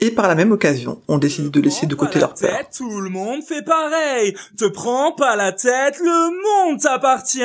[0.00, 2.68] Et par la même occasion, on décide de laisser de côté leur peur.
[2.76, 4.34] Tout le monde fait pareil.
[4.56, 7.40] Te prends pas la tête, le monde t'appartient.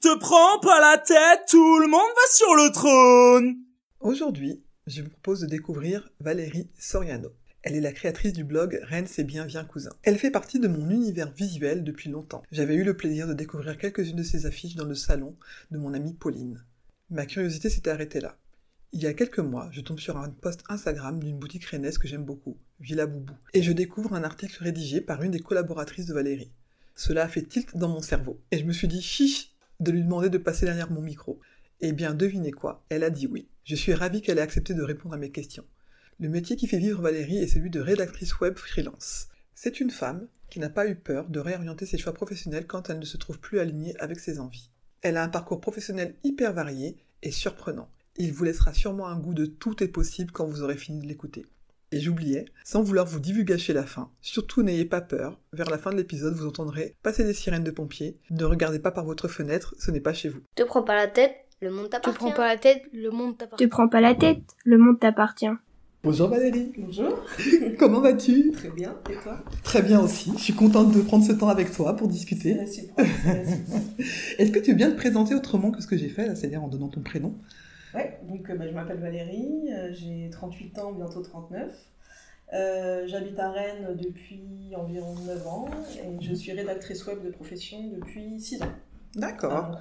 [0.00, 3.56] Te prends pas la tête, tout le monde va sur le trône.
[4.00, 7.30] Aujourd'hui, je vous propose de découvrir Valérie Soriano.
[7.62, 9.90] Elle est la créatrice du blog Rennes c'est bien viens cousin.
[10.04, 12.44] Elle fait partie de mon univers visuel depuis longtemps.
[12.52, 15.34] J'avais eu le plaisir de découvrir quelques-unes de ses affiches dans le salon
[15.72, 16.64] de mon amie Pauline.
[17.10, 18.36] Ma curiosité s'était arrêtée là.
[18.96, 22.08] Il y a quelques mois, je tombe sur un post Instagram d'une boutique rennaise que
[22.08, 26.14] j'aime beaucoup, Villa Boubou, et je découvre un article rédigé par une des collaboratrices de
[26.14, 26.50] Valérie.
[26.94, 30.02] Cela a fait tilt dans mon cerveau, et je me suis dit chiche de lui
[30.02, 31.38] demander de passer derrière mon micro.
[31.82, 33.48] Eh bien, devinez quoi, elle a dit oui.
[33.64, 35.66] Je suis ravie qu'elle ait accepté de répondre à mes questions.
[36.18, 39.28] Le métier qui fait vivre Valérie est celui de rédactrice web freelance.
[39.54, 42.98] C'est une femme qui n'a pas eu peur de réorienter ses choix professionnels quand elle
[43.00, 44.70] ne se trouve plus alignée avec ses envies.
[45.02, 47.90] Elle a un parcours professionnel hyper varié et surprenant.
[48.18, 51.06] Il vous laissera sûrement un goût de tout est possible quand vous aurez fini de
[51.06, 51.44] l'écouter.
[51.92, 55.90] Et j'oubliais, sans vouloir vous divulgacher la fin, surtout n'ayez pas peur, vers la fin
[55.90, 59.74] de l'épisode vous entendrez passer des sirènes de pompiers, ne regardez pas par votre fenêtre,
[59.78, 60.40] ce n'est pas chez vous.
[60.56, 62.18] Te prends pas la tête, le monde Te t'appartient.
[62.18, 63.64] prends pas la tête, le monde t'appartient.
[63.64, 65.46] Te prends pas la tête, le monde t'appartient.
[66.02, 67.24] Bonjour Valérie, Bonjour,
[67.78, 68.50] comment vas-tu?
[68.52, 69.44] Très bien, et toi?
[69.62, 72.52] Très bien aussi, je suis contente de prendre ce temps avec toi pour discuter.
[74.38, 76.62] Est-ce que tu veux bien te présenter autrement que ce que j'ai fait, là, c'est-à-dire
[76.64, 77.34] en donnant ton prénom?
[77.96, 81.74] Ouais, donc euh, bah, je m'appelle Valérie, euh, j'ai 38 ans, bientôt 39.
[82.52, 87.78] Euh, J'habite à Rennes depuis environ 9 ans et je suis rédactrice web de profession
[87.96, 88.72] depuis 6 ans.
[89.16, 89.80] D'accord,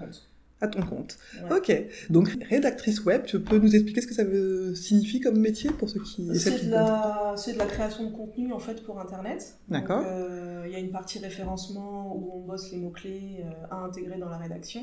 [0.61, 1.17] à ton compte.
[1.43, 1.58] Ouais.
[1.58, 5.70] Ok, donc rédactrice web, tu peux nous expliquer ce que ça veut, signifie comme métier
[5.71, 6.33] pour ceux qui...
[6.39, 9.58] C'est de, la, de la création de contenu en fait pour Internet.
[9.67, 10.04] D'accord.
[10.08, 14.17] euh, Il y a une partie référencement où on bosse les mots-clés euh, à intégrer
[14.17, 14.81] dans la rédaction.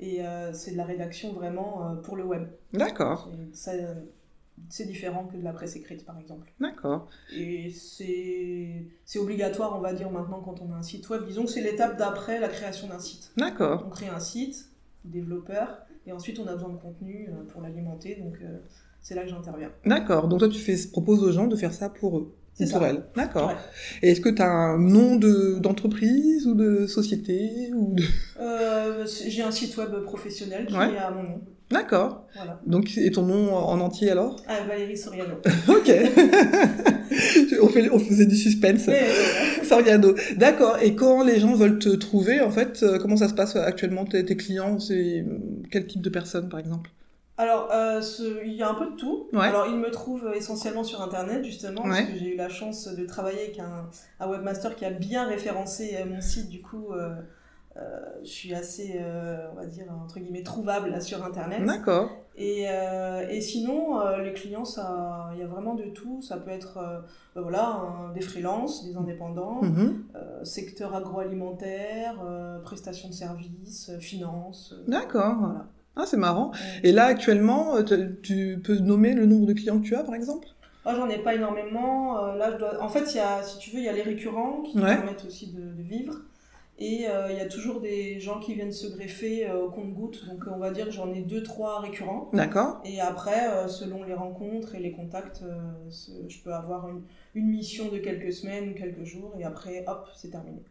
[0.00, 2.48] Et euh, c'est de la rédaction vraiment euh, pour le web.
[2.72, 6.52] D'accord, C'est- différent que de la presse écrite par exemple.
[6.60, 7.08] d'accord.
[7.32, 11.24] Et c'est c'est obligatoire, on va dire, maintenant quand on a un site web.
[11.26, 13.32] Disons que c'est l'étape d'après la création d'un site.
[13.36, 13.84] D'accord.
[13.86, 14.68] On crée un site,
[15.04, 18.16] développeur, et ensuite on a besoin de contenu euh, pour l'alimenter.
[18.16, 18.38] Donc
[19.00, 19.72] c'est là que j'interviens.
[19.84, 20.28] D'accord.
[20.28, 22.34] Donc toi, tu fais, proposes aux gens de faire ça pour eux.
[22.58, 22.88] C'est ou pour ça.
[22.88, 23.02] elles.
[23.16, 23.48] D'accord.
[23.48, 23.54] Ouais.
[24.02, 28.02] Et est-ce que tu as un nom de, d'entreprise ou de société ou de...
[28.40, 30.92] Euh, J'ai un site web professionnel qui Ouais.
[30.94, 31.40] est à mon nom.
[31.70, 32.26] D'accord.
[32.34, 32.60] Voilà.
[32.66, 34.36] Donc, et ton nom en entier alors?
[34.48, 35.34] Ah, Valérie Soriano.
[35.68, 35.90] Ok.
[37.62, 38.86] on, fait, on faisait du suspense.
[38.86, 39.06] Ouais.
[39.64, 40.14] Soriano.
[40.36, 40.78] D'accord.
[40.82, 44.04] Et quand les gens veulent te trouver, en fait, euh, comment ça se passe actuellement?
[44.06, 45.24] Tes, tes clients C'est euh,
[45.70, 46.90] quel type de personnes, par exemple?
[47.38, 49.28] Alors, euh, ce- il y a un peu de tout.
[49.32, 49.46] Ouais.
[49.46, 51.88] Alors, ils me trouvent essentiellement sur Internet, justement, Ouais.
[51.90, 53.86] parce que j'ai eu la chance de travailler avec un,
[54.20, 56.48] un webmaster qui a bien référencé euh, mon site.
[56.50, 57.14] Du coup, euh,
[57.76, 59.00] euh, je suis assez,
[59.52, 61.64] on va dire, entre guillemets, trouvable là, sur Internet.
[61.64, 62.10] D'accord.
[62.36, 62.64] Et,
[63.30, 66.20] et sinon, les clients, ça, il y a vraiment de tout.
[66.22, 66.78] Ça peut être
[67.34, 70.04] ben voilà, un- des freelances, des indépendants, Mhm.
[70.44, 72.20] secteur agroalimentaire,
[72.64, 74.74] prestations de services, finances.
[74.86, 75.36] D'accord.
[75.38, 75.66] voilà.
[76.00, 76.52] Ah, c'est marrant.
[76.84, 77.82] Et là, actuellement, euh,
[78.22, 80.46] tu- peux nommer le nombre de clients que tu as, par exemple?
[80.84, 82.24] Moi, j'en ai pas énormément.
[82.24, 82.80] Euh, là, je dois...
[82.80, 84.94] En fait, y a, si tu veux, il y a les récurrents qui Ouais.
[84.94, 86.14] permettent aussi de, de vivre.
[86.78, 90.24] Et euh, il y a toujours des gens qui viennent se greffer euh, au compte-goutte.
[90.28, 92.30] Donc, on va dire que j'en ai deux, trois récurrents.
[92.32, 92.80] D'accord.
[92.84, 95.42] Et après, selon les rencontres et les contacts,
[95.90, 97.02] je peux avoir une,
[97.34, 99.34] une mission de quelques semaines ou quelques jours.
[99.40, 100.62] Et après, hop, c'est terminé.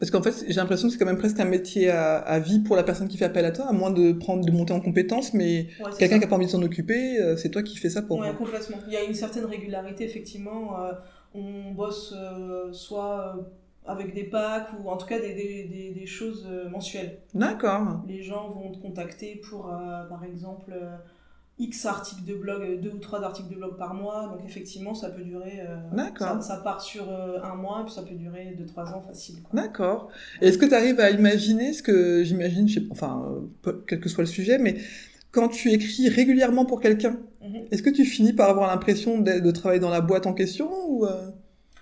[0.00, 2.58] Parce qu'en fait, j'ai l'impression que c'est quand même presque un métier à, à vie
[2.58, 4.80] pour la personne qui fait appel à toi, à moins de prendre, de monter en
[4.80, 7.76] compétences, mais Ouais, quelqu'un qui n'a pas envie de s'en occuper, euh, c'est toi qui
[7.78, 8.32] fais ça pour moi.
[8.34, 8.76] complètement.
[8.88, 10.80] Il y a une certaine régularité, effectivement.
[10.80, 10.92] Euh,
[11.32, 13.36] on bosse euh, soit
[13.86, 17.18] avec des packs ou en tout cas des, des, des, des choses mensuelles.
[17.32, 18.02] D'accord.
[18.08, 19.70] Les gens vont te contacter pour,
[20.08, 20.72] par exemple,
[21.58, 24.26] X articles de blog, euh, deux ou trois articles de blog par mois.
[24.26, 25.60] Donc, effectivement, ça peut durer.
[25.60, 26.42] euh, D'accord.
[26.42, 29.00] ça, ça part sur euh, un mois et puis ça peut durer deux, trois ans
[29.02, 29.36] facile.
[29.52, 30.08] D'accord.
[30.42, 33.24] Et Est-ce que tu arrives à imaginer ce que j'imagine, enfin,
[33.66, 34.76] euh, quel que soit le sujet, mais
[35.30, 37.66] quand tu écris régulièrement pour quelqu'un, Mhm.
[37.70, 40.70] est-ce que tu finis par avoir l'impression de, de travailler dans la boîte en question
[40.88, 41.28] ou euh,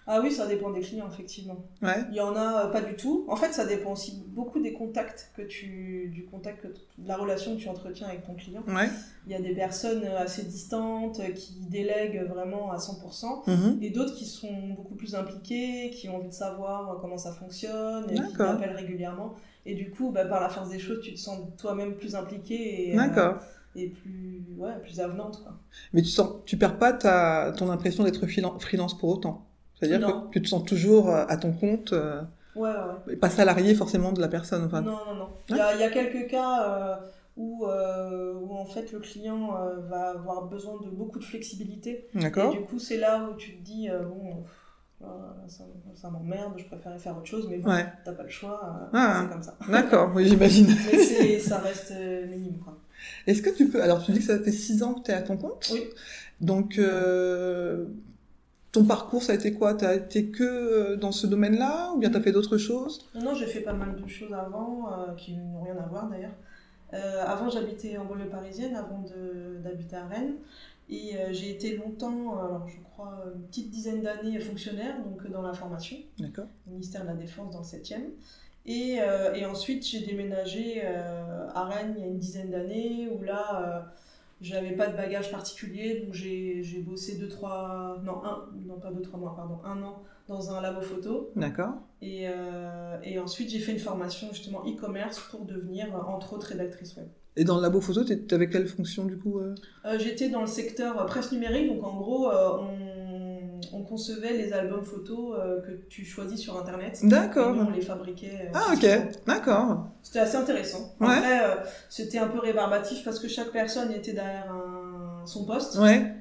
[0.06, 1.64] Ah oui, ça dépend des clients, effectivement.
[1.80, 2.04] Ouais.
[2.10, 3.24] Il y en a euh, pas du tout.
[3.28, 7.16] En fait, ça dépend aussi beaucoup des contacts que tu, du contact, que, de la
[7.16, 8.62] relation que tu entretiens avec ton client.
[8.66, 8.88] Ouais.
[9.26, 13.48] Il y a des personnes euh, assez distantes euh, qui délèguent vraiment à 100%.
[13.48, 13.78] Mhm.
[13.80, 18.10] Et d'autres qui sont beaucoup plus impliqués, qui ont envie de savoir comment ça fonctionne,
[18.10, 19.34] et qui t'appellent régulièrement.
[19.64, 22.90] Et du coup, bah, par la force des choses, tu te sens toi-même plus impliqué
[22.90, 23.32] et, euh,
[23.74, 25.40] plus, ouais, plus avenante.
[25.42, 25.56] Quoi.
[25.92, 29.46] Mais tu sens, tu perds pas ta, ton impression d'être freelance pour autant.
[29.86, 32.20] C'est-à-dire que tu te sens toujours euh, à ton compte, euh,
[32.54, 34.62] Ouais, ouais, et pas salarié forcément de la personne.
[34.64, 35.28] Enfin, Non, non, non.
[35.48, 36.96] Il y a, il y a quelques cas euh,
[37.38, 42.08] où, euh, où en fait le client euh, va avoir besoin de beaucoup de flexibilité.
[42.14, 42.52] Et D'accord.
[42.52, 44.44] du coup, c'est là où tu te dis, bon,
[45.02, 45.06] euh,
[45.48, 45.64] ça,
[45.94, 47.86] ça m'emmerde, je préférais faire autre chose, mais bon, Ouais.
[48.04, 49.22] t'as pas le choix, Ah.
[49.24, 49.56] c'est comme ça.
[49.70, 50.66] D'accord, oui, j'imagine.
[51.20, 51.92] Mais ça reste
[52.28, 52.76] minime, quoi.
[53.26, 53.82] Est-ce que tu peux.
[53.82, 55.70] Alors, tu dis que ça fait six ans que tu es à ton compte.
[55.72, 55.84] Oui.
[56.42, 56.78] Donc,
[58.72, 59.74] ton parcours, ça a été quoi?
[59.74, 61.92] Tu as été que euh, dans ce domaine-là?
[61.94, 63.06] Ou bien tu as fait d'autres choses?
[63.14, 66.34] Non, j'ai fait pas mal de choses avant, euh, qui n'ont rien à voir d'ailleurs.
[66.94, 69.04] Euh, avant, j'habitais en banlieue parisienne, avant
[69.62, 70.36] d'habiter à Rennes.
[70.88, 75.42] Et euh, j'ai été longtemps, alors je crois une petite dizaine d'années fonctionnaire, donc dans
[75.42, 78.00] la formation, au ministère de la Défense dans le 7e.
[78.64, 78.98] Et,
[79.34, 83.92] et ensuite, j'ai déménagé à Rennes il y a une dizaine d'années, où là,
[84.42, 88.90] j'avais pas de bagage particulier, donc j'ai j'ai bossé deux, trois, non, un, non pas
[88.90, 91.30] deux, trois mois, pardon, un an dans un labo photo.
[91.36, 91.74] D'accord.
[92.00, 96.96] Et, euh, et ensuite, j'ai fait une formation justement e-commerce pour devenir, entre autres, rédactrice
[96.96, 97.06] web.
[97.36, 99.54] Et dans le labo photo, tu avais quelle fonction du coup euh?
[99.86, 102.91] Euh, J'étais dans le secteur presse numérique, donc en gros, euh, on,
[103.72, 106.98] on concevait les albums photos euh, que tu choisis sur Internet.
[107.02, 107.56] D'accord.
[107.56, 108.48] On les fabriquait.
[108.48, 108.86] euh, Ah, ok.
[109.26, 109.86] D'accord.
[110.02, 110.94] C'était assez intéressant.
[111.00, 111.08] Ouais.
[111.16, 111.54] Après, euh,
[111.88, 115.78] c'était un peu rébarbatif parce que chaque personne était derrière un- son poste.
[115.78, 116.12] Ouais.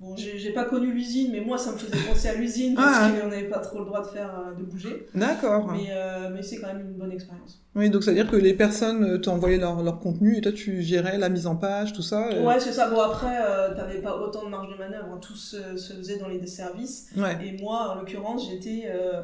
[0.00, 3.10] Bon, j'ai pas connu l'usine, mais moi, ça me faisait penser à l'usine parce Ah.
[3.20, 5.06] qu'on n'avait pas trop le droit de faire, euh, de bouger.
[5.14, 5.70] D'accord.
[5.72, 7.62] Mais, euh, mais c'est quand même une bonne expérience.
[7.74, 10.52] Oui, donc ça veut dire que les personnes euh, t'envoyaient leur, leur contenu et toi
[10.52, 12.28] tu gérais la mise en page, tout ça.
[12.28, 12.88] euh, Ouais, c'est ça.
[12.88, 15.08] Bon, après, euh, t'avais pas autant de marge de manœuvre.
[15.12, 15.18] hein.
[15.20, 17.10] Tout se, se faisait dans les services.
[17.16, 17.36] Ouais.
[17.46, 19.20] Et moi, en l'occurrence, j'étais euh,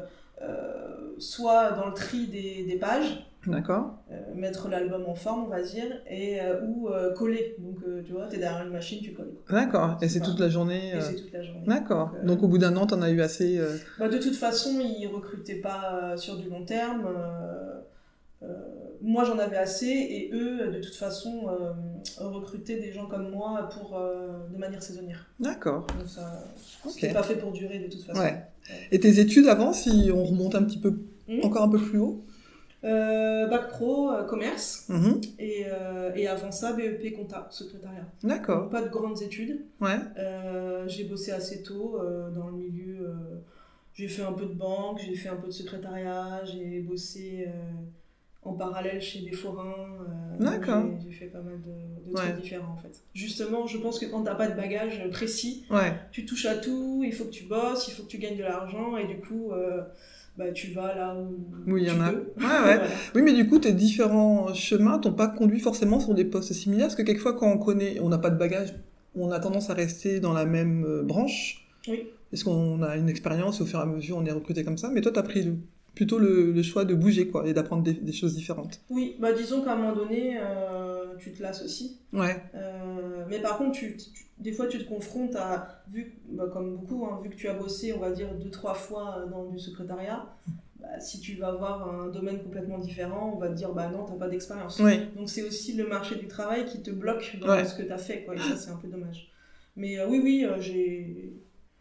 [1.17, 3.97] soit dans le tri des, des pages, D'accord.
[4.11, 7.55] euh, mettre l'album en forme, on va dire, et, euh, ou euh, coller.
[7.59, 9.33] Donc, tu vois, t'es derrière une machine, tu colles.
[9.49, 9.97] D'accord.
[10.01, 10.91] Et c'est toute la journée.
[10.95, 11.65] Et c'est toute la journée.
[11.65, 12.11] D'accord.
[12.23, 13.59] Donc, Donc au bout d'un an, t'en as eu assez.
[13.99, 17.07] Bah, de toute façon, ils recrutaient pas sur du long terme.
[19.01, 21.47] moi, j'en avais assez, et eux, de toute façon,
[22.19, 23.99] recrutaient des gens comme moi pour,
[24.51, 25.25] de manière saisonnière.
[25.39, 25.87] D'accord.
[25.97, 26.43] Donc, ça,
[26.85, 26.91] Ok.
[26.93, 28.19] c'était pas fait pour durer, de toute façon.
[28.21, 28.43] Ouais.
[28.91, 31.43] Et tes études avant, si on remonte un petit peu, Mhm.
[31.43, 32.23] encore un peu plus haut
[32.83, 35.19] Euh, bac pro, euh, commerce, Mhm.
[35.39, 38.05] et, euh, et avant ça, BEP compta, secrétariat.
[38.23, 38.69] D'accord.
[38.69, 39.61] Pas de grandes études.
[39.81, 39.97] Ouais.
[40.87, 41.99] J'ai bossé assez tôt
[42.33, 43.09] dans le milieu.
[43.93, 47.47] j'ai fait un peu de banque, j'ai fait un peu de secrétariat, j'ai bossé
[48.43, 49.73] en parallèle chez des forains.
[50.39, 50.83] D'accord.
[51.03, 52.21] j'ai- fait pas mal de, de Ouais.
[52.31, 53.01] trucs différents en fait.
[53.15, 55.93] Justement, je pense que quand t'as pas de bagage précis, Ouais.
[56.11, 58.43] tu touches à tout, il faut que tu bosses, il faut que tu gagnes de
[58.43, 59.51] l'argent, et du coup,
[60.37, 61.35] bah, tu vas là où,
[61.71, 62.11] Oui, il y tu en a.
[62.11, 62.31] peux.
[62.39, 62.45] Ouais,
[62.77, 62.81] ouais.
[63.15, 66.87] Oui, mais du coup, tes différents chemins t'ont pas conduit forcément sur des postes similaires,
[66.87, 68.73] parce que quelquefois, quand on connaît, on n'a pas de bagage,
[69.15, 71.67] on a tendance à rester dans la même euh, branche.
[71.87, 72.07] Oui.
[72.29, 74.77] Parce qu'on a une expérience et au fur et à mesure, on est recruté comme
[74.77, 74.89] ça?
[74.93, 75.55] Mais toi, t'as pris le-
[75.97, 78.79] plutôt le, le choix de bouger, quoi, et d'apprendre des, des choses différentes.
[78.89, 81.97] Oui, bah disons qu'à un moment donné, euh, tu te lasses aussi.
[82.13, 82.35] Ouais.
[82.55, 86.77] Euh, mais par contre, tu, tu- des fois, tu te confrontes à, vu, bah, comme
[86.77, 89.57] beaucoup, hein, vu que tu as bossé, on va dire, deux, trois fois dans du
[89.57, 90.21] secrétariat,
[90.79, 94.05] bah, si tu vas avoir un domaine complètement différent, on va te dire, bah non,
[94.05, 94.79] t'as pas d'expérience.
[94.79, 94.99] Oui.
[95.17, 97.65] Donc c'est aussi le marché du travail qui te bloque dans Ouais.
[97.65, 99.31] ce que tu as fait, quoi, et ça, c'est un peu dommage.
[99.75, 101.33] Mais euh, oui, oui, j'ai...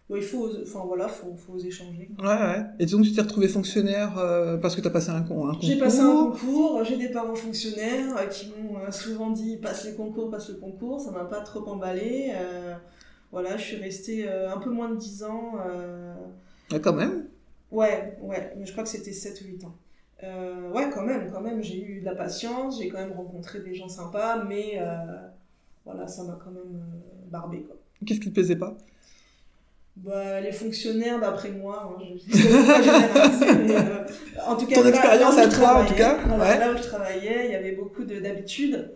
[0.09, 2.09] Il faut, enfin voilà, faut, faut oser changer.
[2.19, 2.65] Ouais, ouais.
[2.79, 5.79] Et donc, tu t'es retrouvé fonctionnaire euh, parce que t'as passé un, un concours J'ai
[5.79, 9.95] passé un concours, j'ai des parents fonctionnaires euh, qui m'ont euh, souvent dit passe les
[9.95, 12.33] concours, passe le concours, ça m'a pas trop emballé.
[13.33, 15.55] voilà, je suis restée un peu moins de 10 ans.
[16.71, 17.27] Ouais, quand même.
[17.73, 19.75] ouais, ouais, mais je crois que c'était 7 ou 8 ans.
[20.73, 23.75] Ouais, quand même, quand même, j'ai eu de la patience, j'ai quand même rencontré des
[23.75, 24.81] gens sympas, mais
[25.85, 26.81] voilà, ça m'a quand même
[27.29, 27.75] barbé quoi.
[28.07, 28.77] Qu'est-ce qui te plaisait pas?
[29.97, 32.37] Bah, les fonctionnaires, d'après moi, hein, je
[33.65, 34.05] mais euh,
[34.47, 36.59] en tout cas, Ton expérience à toi, en tout cas, voilà, ouais.
[36.59, 38.93] Là où je travaillais, il y avait beaucoup de- d'habitudes.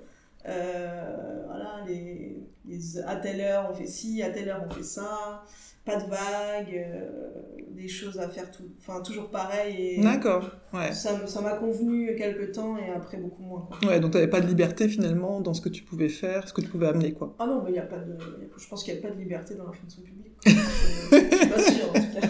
[0.47, 4.83] Euh, voilà, les, les, à telle heure on fait ci, à telle heure on fait
[4.83, 5.42] ça.
[5.90, 7.30] Pas de vagues, euh,
[7.70, 10.00] des choses à faire tout, enfin toujours pareil.
[10.02, 10.92] D'accord, ouais.
[10.92, 13.68] Ça m'a convenu quelques temps et après beaucoup moins.
[13.68, 13.88] Quoi.
[13.88, 16.61] Ouais, donc t'avais pas de liberté finalement dans ce que tu pouvais faire, ce que
[16.61, 17.35] tu pouvais amener, quoi.
[17.38, 18.16] Ah non, mais il y a pas de,
[18.56, 20.35] je pense qu'il n'y a pas de liberté dans la fonction publique.
[20.44, 22.28] pas en tout cas.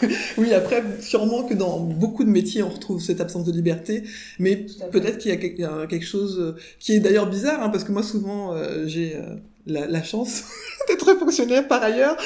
[0.38, 4.04] Oui, après, sûrement que dans beaucoup de métiers, on retrouve cette absence de liberté,
[4.38, 7.92] mais peut-être qu'il y a quelque chose euh, qui est d'ailleurs bizarre, hein, parce que
[7.92, 9.36] moi, souvent, euh, j'ai euh,
[9.72, 10.44] la, la chance
[10.88, 12.16] d'être fonctionnaire par ailleurs,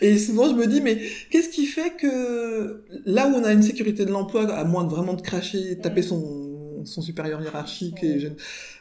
[0.00, 1.00] et souvent, je me dis, mais
[1.30, 4.90] qu'est-ce qui fait que là où on a une sécurité de l'emploi, à moins de
[4.90, 6.06] vraiment de cracher, de taper Ouais.
[6.06, 6.44] son
[6.84, 8.28] son supérieur hiérarchique et je-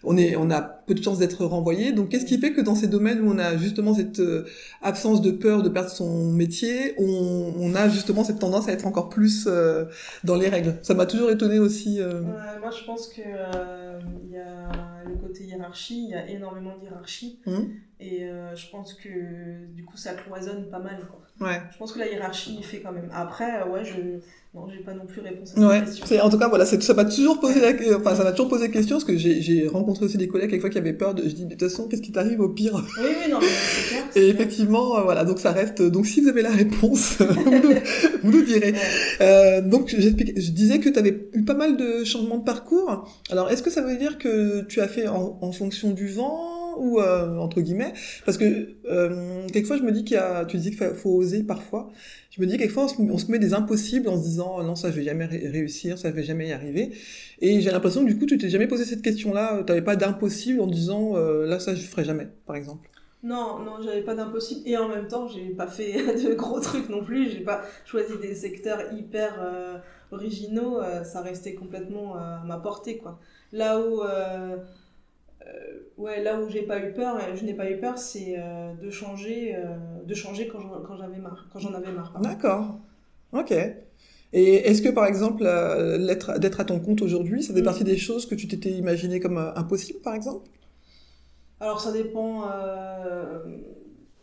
[0.06, 2.76] on est on a peu de chances d'être renvoyé donc qu'est-ce qui fait que dans
[2.76, 4.46] ces domaines où on a justement cette euh,
[4.82, 8.86] absence de peur de perdre son métier, on, on a justement cette tendance à être
[8.86, 9.86] encore plus euh,
[10.24, 10.76] dans les règles?
[10.84, 12.00] Ça m'a toujours étonné aussi.
[12.00, 12.22] euh.
[12.22, 13.22] Ouais, moi, je pense que
[14.24, 14.70] il y a
[15.08, 17.70] le côté hiérarchie, il y a énormément de hiérarchie, Mhm.
[18.00, 19.10] et euh, je pense que
[19.74, 21.00] du coup, ça cloisonne pas mal.
[21.10, 21.48] Quoi.
[21.48, 21.62] Ouais.
[21.72, 23.10] Je pense que la hiérarchie, il fait quand même.
[23.14, 24.20] Après, ouais, je
[24.54, 26.26] non, j'ai pas non plus réponse à cette Ouais, question.
[26.26, 28.96] en tout cas voilà, ça m'a toujours posé la, enfin ça m'a toujours posé question
[28.96, 31.46] parce que j'ai j'ai rencontré aussi des collègues quelquefois qui avaient peur de, je dis
[31.46, 32.75] de toute façon qu'est-ce qui t'arrive au pire?
[32.75, 34.04] Oui, oui, non, mais c'est clair.
[34.12, 37.50] c'est Et effectivement euh, voilà donc ça reste donc si vous avez la réponse vous,
[37.52, 37.74] nous,
[38.24, 38.74] vous nous direz.
[39.22, 43.10] Euh, donc j'explique- je disais que tu avais eu pas mal de changements de parcours.
[43.32, 46.40] Alors est-ce que ça veut dire que tu as fait en, en fonction du vent
[46.78, 47.94] ou euh, entre guillemets?
[48.25, 51.44] Parce que euh, quelquefois je me dis qu'il y a, tu dis qu'il faut oser
[51.44, 51.90] parfois.
[52.36, 54.98] Je me dis quelquefois on se, met des impossibles en se disant non ça je
[54.98, 56.92] vais jamais ré- réussir, ça je vais jamais y arriver.
[57.39, 59.63] Et j'ai l'impression que du coup tu t'es jamais posé cette question-là.
[59.65, 62.89] Tu n'avais pas d'impossible en disant euh, là ça je ferai jamais par exemple.
[63.24, 64.62] Non, non, j'avais pas d'impossible.
[64.68, 67.32] Et en même temps, j'ai pas fait de gros trucs non plus.
[67.32, 69.77] J'ai pas choisi des secteurs hyper euh,
[70.12, 70.80] originaux.
[70.80, 73.20] euh, ça restait complètement à ma portée, quoi.
[73.51, 74.01] Là où,
[75.98, 78.74] ouais, là où j'ai pas eu peur, et je n'ai pas eu peur, c'est euh,
[78.74, 82.14] de changer, euh, de changer quand j'en j'avais marre, quand j'en avais marre.
[82.16, 82.80] D'accord.
[83.32, 83.52] Ok.
[84.34, 85.98] Et est-ce que par exemple euh,
[86.40, 87.64] d'être à ton compte aujourd'hui, ça fait Mm.
[87.64, 90.50] partie des choses que tu t'étais imaginé comme euh, impossible par exemple?
[91.60, 93.40] Alors ça dépend euh,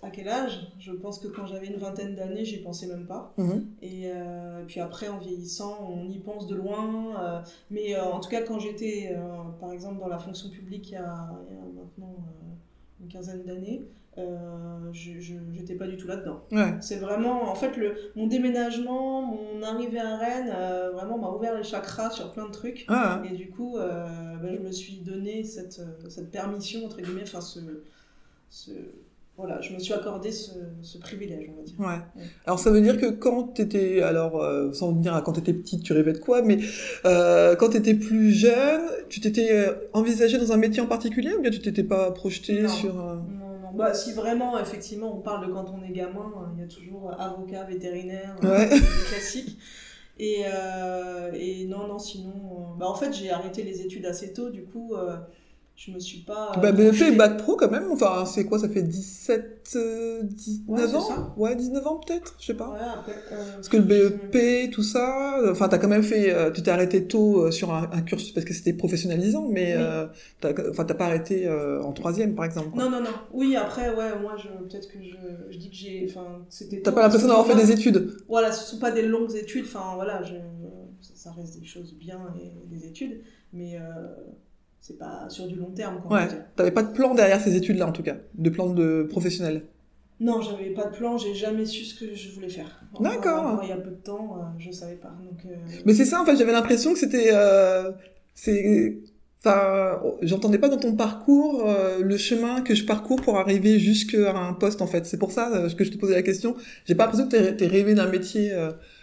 [0.02, 0.66] à quel âge?
[0.80, 3.32] Je pense que quand j'avais une vingtaine d'années, j'y pensais même pas.
[3.38, 3.66] Mhm.
[3.82, 7.20] Et euh, puis après, en vieillissant, on y pense de loin.
[7.22, 7.40] euh,
[7.70, 9.16] mais euh, en tout cas, quand j'étais,
[9.60, 12.16] par exemple, dans la fonction publique il y a, il y a maintenant
[13.00, 13.82] une quinzaine d'années,
[14.16, 16.40] je n'étais pas du tout là-dedans.
[16.50, 16.74] Ouais.
[16.80, 20.52] C'est vraiment, en fait, le, mon déménagement, mon arrivée à Rennes,
[20.94, 22.84] vraiment m'a ouvert les chakras sur plein de trucs.
[22.88, 27.40] Ah, Et du coup, ben, je me suis donné cette, cette permission, entre guillemets, enfin,
[27.40, 27.60] ce,
[28.50, 28.72] ce,
[29.36, 30.50] voilà, je me suis accordé ce,
[30.82, 31.80] ce privilège, on va dire.
[31.80, 32.24] ouais.
[32.46, 35.82] Alors ça veut dire que quand t'étais, alors euh, sans venir à quand t'étais petite,
[35.82, 36.58] tu rêvais de quoi, mais
[37.06, 41.40] euh, quand t'étais plus jeune, tu t'étais euh, envisagé dans un métier en particulier ou
[41.40, 43.22] bien tu t'étais pas projeté sur euh, Non,
[43.62, 43.72] non.
[43.74, 46.68] Bah, si vraiment, effectivement, on parle de quand on est gamin, euh, il y a
[46.68, 48.68] toujours euh, avocat, vétérinaire, Ouais.
[48.70, 48.78] des
[49.10, 49.58] classiques.
[50.18, 52.76] Et, euh, et non, non, sinon.
[52.78, 54.94] bah, en fait, j'ai arrêté les études assez tôt, du coup,
[55.84, 56.52] je me suis pas.
[56.56, 57.90] euh, bah, BEP bac pro quand même.
[57.90, 61.34] Enfin c'est quoi Ça fait 17, euh, 19 Ouais, c'est ans.
[61.36, 62.70] Ouais, 19 ans peut-être, je sais pas.
[62.70, 64.08] Ouais, euh, Parce que le.
[64.08, 67.50] BEP, tout ça, euh, enfin, t'as quand même fait, euh, tu t'es arrêté tôt euh,
[67.50, 69.82] sur un, un cursus parce que c'était professionnalisant, mais Oui.
[69.82, 70.06] euh,
[70.40, 72.70] t'as, enfin, t'as pas arrêté euh, en troisième, par exemple.
[72.70, 72.82] quoi.
[72.84, 73.10] Non, non, non.
[73.32, 75.16] Oui, après, ouais, moi, je, peut-être que je,
[75.52, 76.06] je dis que j'ai.
[76.08, 76.80] Enfin, c'était.
[76.82, 78.16] T'as pas l'impression d'avoir fait des études.
[78.28, 79.64] Voilà, ce sont pas des longues études.
[79.66, 80.34] Enfin, voilà, je,
[81.00, 83.20] ça, reste des choses bien et des études,
[83.52, 83.80] mais euh,
[84.82, 86.28] c'est pas sur du long terme, va Ouais.
[86.56, 89.62] T'avais pas de plan derrière ces études-là, en tout cas, de plan de professionnel.
[90.18, 92.82] Non, j'avais pas de plan, j'ai jamais su ce que je voulais faire.
[93.00, 93.60] D'accord.
[93.62, 95.16] Il y a peu de temps, euh, je savais pas.
[95.22, 95.54] Donc, euh,
[95.86, 97.92] Mais c'est ça, en fait, j'avais l'impression que c'était, euh,
[98.34, 98.98] c'est,
[99.44, 104.36] enfin, j'entendais pas dans ton parcours euh, le chemin que je parcours pour arriver jusqu'à
[104.36, 105.06] un poste, en fait.
[105.06, 106.56] C'est pour ça que je te posais la question.
[106.86, 108.52] J'ai pas l'impression que t'es, rêvé d'un métier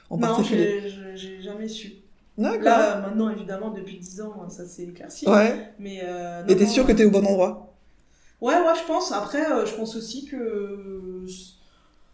[0.10, 0.82] en non, particulier.
[0.86, 1.94] j'ai j'ai jamais su.
[2.40, 2.64] D'accord.
[2.64, 5.28] Là, maintenant, évidemment, depuis 10 ans, ça s'est éclairci.
[5.28, 5.74] Ouais.
[5.78, 7.76] Mais, euh, Et t'es sûr que t'es au bon endroit?
[8.42, 9.12] Ouais, ouais, je pense.
[9.12, 11.26] Après, euh, je pense aussi que.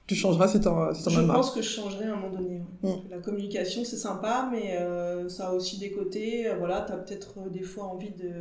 [0.07, 1.37] Tu changeras si t'en, si Je as marre.
[1.37, 2.61] pense que je changerai à un moment donné.
[2.83, 2.89] Mm.
[3.09, 6.47] La communication, c'est sympa, mais euh, ça a aussi des côtés.
[6.47, 8.31] Euh, Voilà, t'as peut-être euh, des fois envie de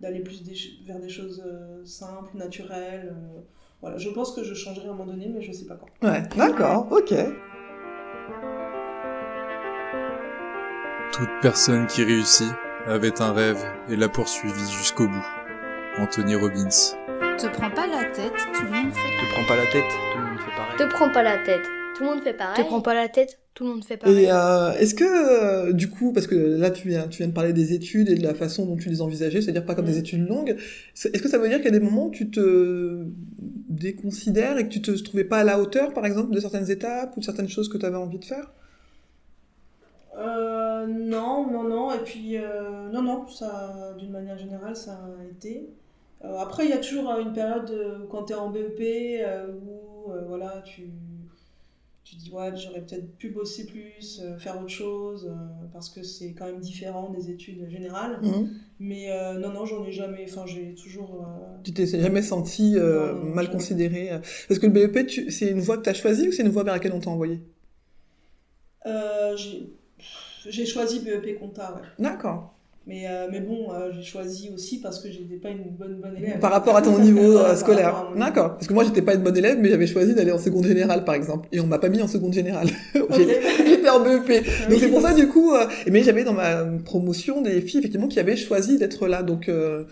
[0.00, 0.54] d'aller plus des
[0.86, 3.12] vers des choses euh, simples, naturelles.
[3.12, 3.40] euh,
[3.80, 6.08] voilà, je pense que je changerai à un moment donné, mais je sais pas quand.
[6.08, 7.14] Ouais, d'accord, ok.
[11.16, 12.50] Toute personne qui réussit
[12.86, 15.26] avait un rêve et l'a poursuivi jusqu'au bout.
[15.96, 16.68] Anthony Robbins.
[17.38, 19.24] Te prends pas la tête, tout le monde fait.
[19.24, 20.76] Te prends pas la tête, tout le monde fait pareil.
[20.76, 21.62] Te prends pas la tête.
[21.96, 22.56] Tout le monde fait pareil.
[22.56, 24.24] Te prends pas la tête, tout le monde fait pareil.
[24.24, 27.32] Et euh, est-ce que, euh, du coup, parce que là tu viens, tu viens de
[27.32, 29.98] parler des études et de la façon dont tu les envisageais, c'est-à-dire pas comme des
[29.98, 30.56] études longues,
[30.96, 33.06] est-ce que ça veut dire qu'il y a des moments où tu te
[33.68, 37.16] déconsidères et que tu te trouvais pas à la hauteur, par exemple, de certaines étapes
[37.16, 38.50] ou de certaines choses que tu avais envie de faire?
[40.16, 40.53] Euh,
[40.86, 41.92] non, non, non.
[41.92, 45.68] Et puis, euh, non, non, ça, d'une manière générale, ça a été.
[46.24, 49.24] Euh, après, il y a toujours euh, une période quand tu es en BEP
[49.62, 50.90] où, voilà, tu,
[52.04, 55.30] tu dis, ouais, j'aurais peut-être pu bosser plus, faire autre chose,
[55.72, 58.18] parce que c'est quand même différent des études générales.
[58.22, 58.50] Mhm.
[58.80, 61.26] Mais non, non, j'en ai jamais, enfin, j'ai toujours.
[61.62, 63.56] Tu t'es jamais senti Non, non, mal jamais.
[63.56, 64.10] considéré
[64.48, 66.50] Parce que le BEP, tu- c'est une voie que tu as choisie ou c'est une
[66.50, 67.40] voie vers laquelle on t'a envoyé?
[68.86, 69.72] Euh, j'ai
[70.48, 71.82] j'ai choisi BEP compta, ouais.
[71.98, 72.54] D'accord.
[72.86, 76.18] Mais, euh, mais bon, euh, j'ai choisi aussi parce que j'étais pas une bonne, bonne
[76.18, 76.38] élève.
[76.38, 78.08] Par rapport à ton niveau euh, scolaire.
[78.14, 78.56] D'accord.
[78.56, 81.02] Parce que moi, j'étais pas une bonne élève, mais j'avais choisi d'aller en seconde générale,
[81.02, 81.48] par exemple.
[81.50, 82.68] Et on m'a pas mis en seconde générale.
[83.84, 84.44] J'étais en BEP.
[84.70, 85.54] Donc c'est pour ça, du coup...
[85.54, 89.22] euh, Mais j'avais dans ma promotion des filles, effectivement, qui avaient choisi d'être là.
[89.22, 89.84] Donc, euh,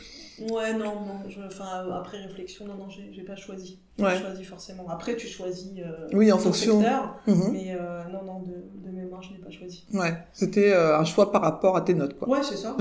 [0.51, 1.29] Ouais, non, non.
[1.29, 3.79] Je, enfin, après réflexion, non, non, j'ai pas choisi.
[3.99, 4.19] J'ai Ouais.
[4.19, 4.89] choisi forcément.
[4.89, 5.69] Après, tu choisis.
[5.79, 6.81] euh, Oui, en fonction.
[6.81, 7.51] secteur, mhm.
[7.53, 7.77] mais
[8.13, 9.85] non, non, de, de mémoire, je n'ai pas choisi.
[9.93, 10.15] ouais.
[10.33, 12.29] C'était un choix par rapport à tes notes, quoi.
[12.29, 12.77] Ouais, c'est ça.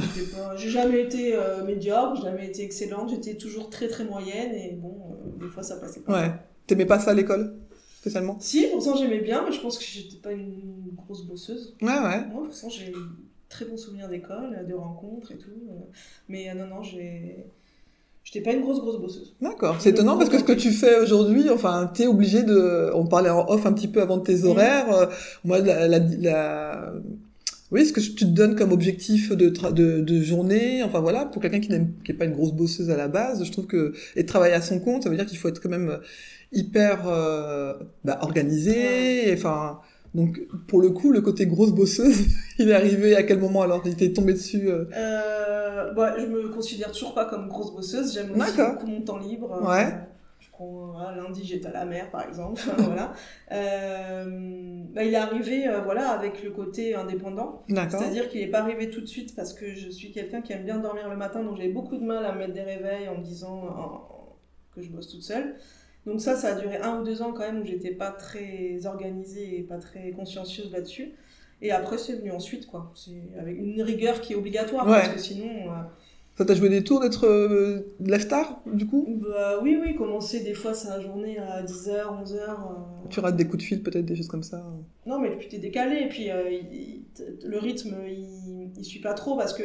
[0.55, 1.35] J'ai jamais été
[1.67, 5.75] médiocre, j'ai jamais été excellente, j'étais toujours très très moyenne et bon, des fois ça
[5.75, 6.13] passait pas.
[6.13, 6.31] Ouais.
[6.67, 7.55] T'aimais pas ça à l'école?
[8.01, 11.75] Spécialement Si, pourtant j'aimais bien, mais je pense que j'étais pas une grosse bosseuse.
[11.81, 12.25] Ouais, ouais.
[12.33, 12.91] Moi, pourtant j'ai
[13.47, 15.49] très bons souvenirs d'école, de rencontres et tout.
[15.69, 15.73] euh,
[16.27, 17.37] Mais euh, non, non, j'ai.
[18.23, 19.33] J'étais pas une grosse grosse bosseuse.
[19.41, 19.77] D'accord.
[19.79, 22.89] C'est étonnant parce que ce que tu fais aujourd'hui, enfin, t'es obligé de.
[22.93, 24.91] On parlait en off un petit peu avant de tes horaires.
[24.93, 25.05] euh,
[25.43, 26.93] moi, la, la, la-
[27.71, 31.25] Oui, ce que tu te donnes comme objectif de, tra- de, de journée, enfin voilà,
[31.25, 33.65] pour quelqu'un qui n'aime, qui est pas une grosse bosseuse à la base, je trouve
[33.67, 35.99] que et travailler à son compte, ça veut dire qu'il faut être quand même
[36.51, 39.29] hyper euh, bah, organisé.
[39.29, 39.79] et, Enfin,
[40.13, 42.27] donc pour le coup, le côté grosse bosseuse,
[42.59, 43.81] il est arrivé à quel moment alors?
[43.85, 48.13] Il t'est tombé dessus euh, Euh, bah, je me considère toujours pas comme grosse bosseuse.
[48.13, 49.61] J'aime aussi beaucoup mon temps libre.
[49.65, 49.85] Ouais.
[49.85, 49.97] Euh,
[50.39, 52.61] je prends lundi j'étais à la mer par exemple.
[52.77, 53.13] voilà.
[53.51, 57.63] Euh, bah, il est arrivé euh, voilà avec le côté indépendant.
[57.69, 60.65] C'est-à-dire qu'il n'est pas arrivé tout de suite parce que je suis quelqu'un qui aime
[60.65, 63.17] bien dormir le matin, donc j'avais beaucoup de mal à me mettre des réveils en
[63.17, 63.63] me disant
[64.75, 65.55] que je bosse toute seule.
[66.05, 68.85] Donc ça, ça a duré un ou deux ans quand même où j'étais pas très
[68.85, 71.11] organisée et pas très consciencieuse là-dessus.
[71.61, 72.91] Et après, c'est venu ensuite, quoi.
[72.95, 74.93] C'est avec une rigueur qui est obligatoire, Ouais.
[74.93, 75.45] parce que sinon...
[75.45, 75.81] euh,
[76.35, 79.05] Ça t'a joué des tours d'être euh, lève-tard, du coup?
[79.21, 82.57] Bah, oui, oui, commencer des fois sa journée à 10h, 11h...
[83.11, 84.65] Tu rates des coups de fil, peut-être, des choses comme ça.
[85.05, 87.03] Non, mais puis t'es décalé, et puis euh, il-
[87.45, 89.61] le rythme, il, il suit pas trop, parce que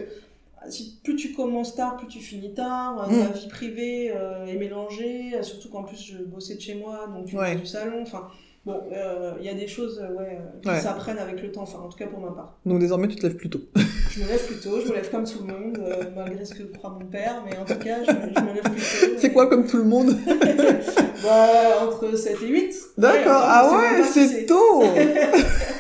[0.69, 3.27] si, plus tu commences tard, plus tu finis tard, euh, Mm.
[3.27, 7.07] ta vie privée euh, est mélangée, euh, surtout qu'en plus je bossais de chez moi,
[7.15, 7.57] donc tu Ouais.
[7.57, 8.29] du salon, enfin...
[8.65, 10.81] Bon, euh, il y a des choses euh, ouais, euh, qui Ouais.
[10.81, 12.59] s'apprennent avec le temps, enfin en tout cas pour ma part.
[12.67, 13.61] Donc désormais, tu te lèves plus tôt.
[14.11, 16.53] Je me lève plus tôt, je me lève comme tout le monde, euh, malgré ce
[16.55, 19.15] que croit mon père, mais en tout cas, je, me- je me lève plus tôt.
[19.19, 20.17] C'est quoi comme tout le monde?
[21.23, 22.75] Bah, entre 7 et 8.
[22.99, 23.41] D'accord.
[23.43, 24.83] Ouais, ah ouais, c'est tôt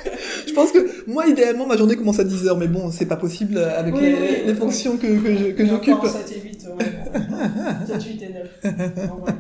[0.57, 3.95] pense que moi, idéalement, ma journée commence à 10h, mais bon, c'est pas possible avec
[3.95, 4.59] Oui, les, oui, les oui.
[4.59, 5.95] fonctions que, que je- j'occupe.
[5.95, 6.85] encore 7 et 8, ouais.
[7.87, 9.11] 7, 8 et 9.
[9.13, 9.35] En vrai.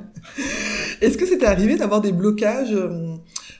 [1.01, 3.16] Est-ce que c'était arrivé d'avoir des blocages euh,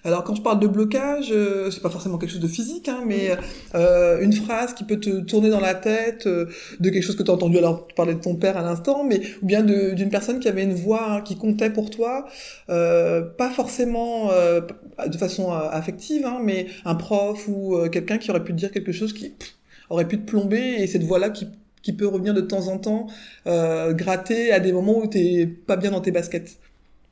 [0.07, 3.03] Alors quand je parle de blocage, euh, c'est pas forcément quelque chose de physique, hein,
[3.05, 3.31] mais
[3.75, 6.47] euh, une phrase qui peut te tourner dans la tête euh,
[6.79, 7.59] de quelque chose que tu as entendu.
[7.59, 10.63] Alors tu parlais de ton père à l'instant, mais ou bien d'une personne qui avait
[10.63, 12.27] une voix hein, qui comptait pour toi,
[12.71, 14.61] euh, pas forcément euh,
[15.05, 18.71] de façon euh, affective, hein, mais un prof ou quelqu'un qui aurait pu te dire
[18.71, 19.55] quelque chose qui pff,
[19.91, 21.49] aurait pu te plomber et cette voix-là qui
[21.83, 23.07] qui peut revenir de temps en temps,
[23.47, 26.59] euh, gratter à des moments où t'es pas bien dans tes baskets.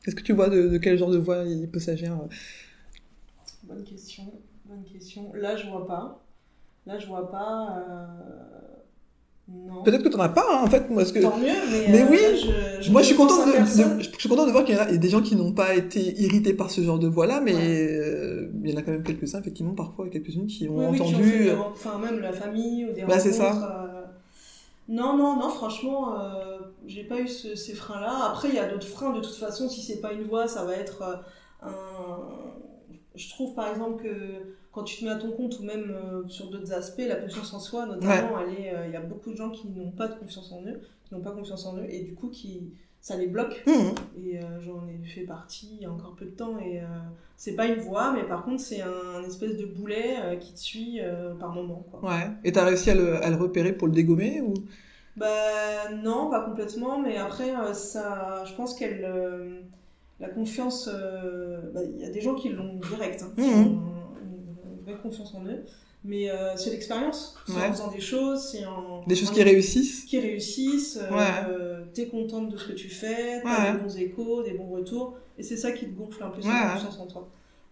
[0.05, 2.19] Est-ce que tu vois de, de quel genre de voix il peut s'agir
[3.75, 4.25] Bonne question.
[4.67, 5.31] Bonne question.
[5.35, 6.21] Là, je vois pas.
[6.87, 7.77] Là, je vois pas.
[7.79, 8.07] euh,
[9.49, 9.83] Non.
[9.83, 10.87] Peut-être que t'en as pas, hein, en fait.
[10.95, 11.19] Parce que...
[11.21, 11.87] Tant mieux, mais.
[11.91, 12.35] Mais euh, oui, là,
[12.79, 13.53] je, je Moi, je suis contente de,
[14.03, 16.55] je suis contente de voir qu'il y, a des gens qui n'ont pas été irrités
[16.55, 19.75] par ce genre de voix-là, mais euh, il y en a quand même quelques-uns, effectivement,
[19.75, 21.45] parfois, et quelques-unes qui ont Oui, oui, qui ont entendu.
[21.45, 23.53] des Enfin, même la famille ou des Bah, c'est ça.
[23.53, 24.05] euh,
[24.89, 26.15] Non, non, non, franchement,
[26.87, 28.29] j'ai pas eu ce- ces freins-là.
[28.31, 30.65] Après, il y a d'autres freins, de toute façon, si c'est pas une voix, ça
[30.65, 31.03] va être
[31.63, 31.71] un.
[33.15, 36.27] Je trouve par exemple que quand tu te mets à ton compte ou même euh,
[36.27, 39.51] sur d'autres aspects, la confiance en soi, notamment, euh, il y a beaucoup de gens
[39.51, 42.15] qui n'ont pas de confiance en eux, qui n'ont pas confiance en eux, et du
[42.15, 43.63] coup, qui, ça les bloque.
[43.69, 46.59] hum, Et euh, j'en ai fait partie il y a encore peu de temps.
[46.59, 46.81] Et
[47.37, 51.01] c'est pas une voix, mais par contre, c'est un, espèce de boulet qui te suit
[51.39, 51.87] par moment.
[51.91, 52.11] Quoi.
[52.11, 52.31] Ouais.
[52.43, 54.55] Et t'as réussi à le, à le repérer pour le dégommer ou?
[55.17, 59.07] Bah non, pas complètement, mais après, ça, je pense qu'elle.
[60.21, 63.67] La confiance, euh, bah, il y a des gens qui l'ont direct, hein, qui Mhm.
[63.67, 63.81] ont
[64.23, 65.65] une vraie confiance en eux.
[66.07, 67.35] Mais euh, c'est l'expérience.
[67.47, 67.67] C'est Ouais.
[67.69, 69.03] en faisant des choses, c'est en.
[69.07, 70.05] Des choses en- qui réussissent.
[70.05, 71.87] qui réussissent, euh, Ouais.
[71.95, 73.73] t'es contente de ce que tu fais, t'as Ouais.
[73.73, 76.75] des bons échos, des bons retours, et c'est ça qui te gonfle un peu, la
[76.75, 77.29] confiance en toi.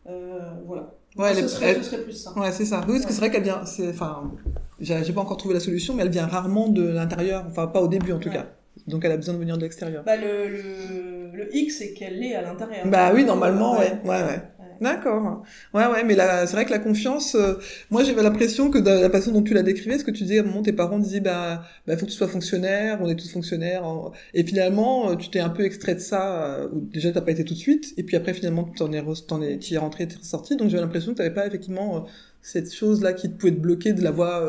[0.09, 0.95] Euh, voilà.
[1.19, 2.33] Ouais, ce, elle est- serait, elle- ce serait plus ça.
[2.39, 2.81] Ouais, c'est ça.
[2.89, 3.61] Oui, parce que c'est vrai qu'elle vient.
[3.91, 4.33] Enfin,
[4.81, 7.45] j'ai pas encore trouvé la solution, mais elle vient rarement de l'intérieur.
[7.47, 8.47] Enfin, pas au début en tout cas.
[8.87, 10.03] Donc elle a besoin de venir de l'extérieur.
[10.05, 12.79] Bah, le, le, le hic, c'est qu'elle est à l'intérieur.
[12.85, 14.01] Bah oui, normalement, ouais.
[14.05, 14.23] Ouais, ouais.
[14.25, 14.41] Ouais.
[14.81, 15.45] D'accord.
[15.75, 17.55] Ouais, ouais, mais là, c'est vrai que la confiance, euh,
[17.91, 20.39] moi j'avais l'impression que de la façon dont tu la décrivais, ce que tu disais,
[20.39, 23.15] à un moment tes parents disaient, bah, bah, faut que tu sois fonctionnaire, on est
[23.15, 23.85] tous fonctionnaires.
[23.85, 24.11] hein.
[24.35, 27.45] Et finalement, euh, tu t'es un peu extrait de ça, euh, déjà t'as pas été
[27.45, 30.09] tout de suite, et puis après finalement tu t'en es, t'en es, t'y es rentré,
[30.09, 32.01] t'es ressorti, donc j'avais l'impression que t'avais pas effectivement euh,
[32.41, 34.43] cette chose-là qui te pouvait te bloquer de la voie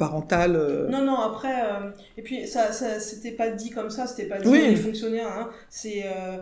[0.00, 0.06] euh,
[0.54, 0.88] euh.
[0.88, 4.38] Non, non, après, euh, et puis ça, ça c'était pas dit comme ça, c'était pas
[4.40, 4.68] dit Oui.
[4.68, 5.50] les fonctionnaires, hein.
[5.68, 6.04] c'est.
[6.06, 6.38] euh,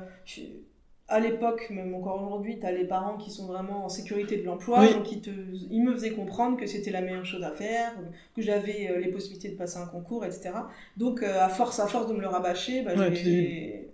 [1.09, 4.81] à l'époque, même encore aujourd'hui, t'as les parents qui sont vraiment en sécurité de l'emploi,
[4.81, 4.93] Oui.
[4.93, 7.93] donc ils, te, ils me faisaient comprendre que c'était la meilleure chose à faire,
[8.35, 10.51] que j'avais les possibilités de passer un concours, etc.
[10.97, 13.89] Donc, à force, à force de me le rabâcher, bah, Ouais, j'ai-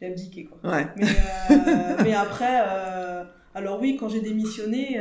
[0.00, 0.70] tu- abdiqué, quoi.
[0.72, 0.86] Ouais.
[0.96, 1.04] Mais,
[2.04, 2.62] mais après,
[3.54, 4.98] alors oui, quand j'ai démissionné,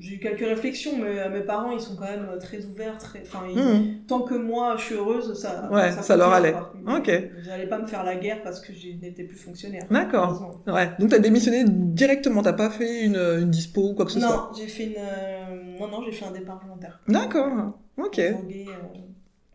[0.00, 3.20] j'ai eu quelques réflexions, mais euh, mes parents, ils sont quand même très ouverts, très,
[3.22, 4.06] enfin, ils- Mhm.
[4.08, 6.54] tant que moi, je suis heureuse, ça, Ouais, ça leur allait.
[6.84, 6.96] quoi.
[6.98, 7.08] Ok.
[7.46, 9.86] N'allez pas me faire la guerre parce que je n'étais plus fonctionnaire.
[9.90, 10.50] D'accord.
[10.66, 10.90] Ouais.
[10.98, 14.28] Donc t'as démissionné directement, t'as pas fait une, une dispo ou quoi que ce soit?
[14.28, 17.00] Non, j'ai fait une, euh, non, non, j'ai fait un départ volontaire.
[17.08, 17.78] D'accord.
[17.96, 18.18] Ok.
[18.18, 18.32] Euh,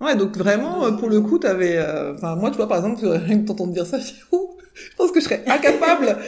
[0.02, 1.78] Ouais, donc vraiment, euh, pour le coup, t'avais...
[1.78, 4.14] euh, Enfin, moi, tu vois, par exemple, rien que t'entendre dire ça, je
[4.98, 6.18] pense que je serais incapable.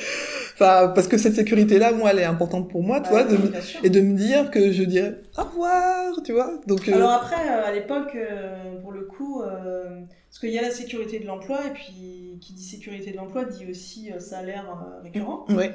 [0.60, 3.86] Enfin, parce que cette sécurité-là, moi, elle est importante pour moi, tu vois, bah, de
[3.86, 6.60] et de me dire que je dirais au revoir, tu vois.
[6.66, 10.64] Donc, euh, Alors après, euh, à l'époque, euh, pour le coup, parce qu'il y a
[10.64, 14.66] la sécurité de l'emploi, et puis qui dit sécurité de l'emploi dit aussi salaire
[15.04, 15.46] récurrent.
[15.50, 15.72] ouais.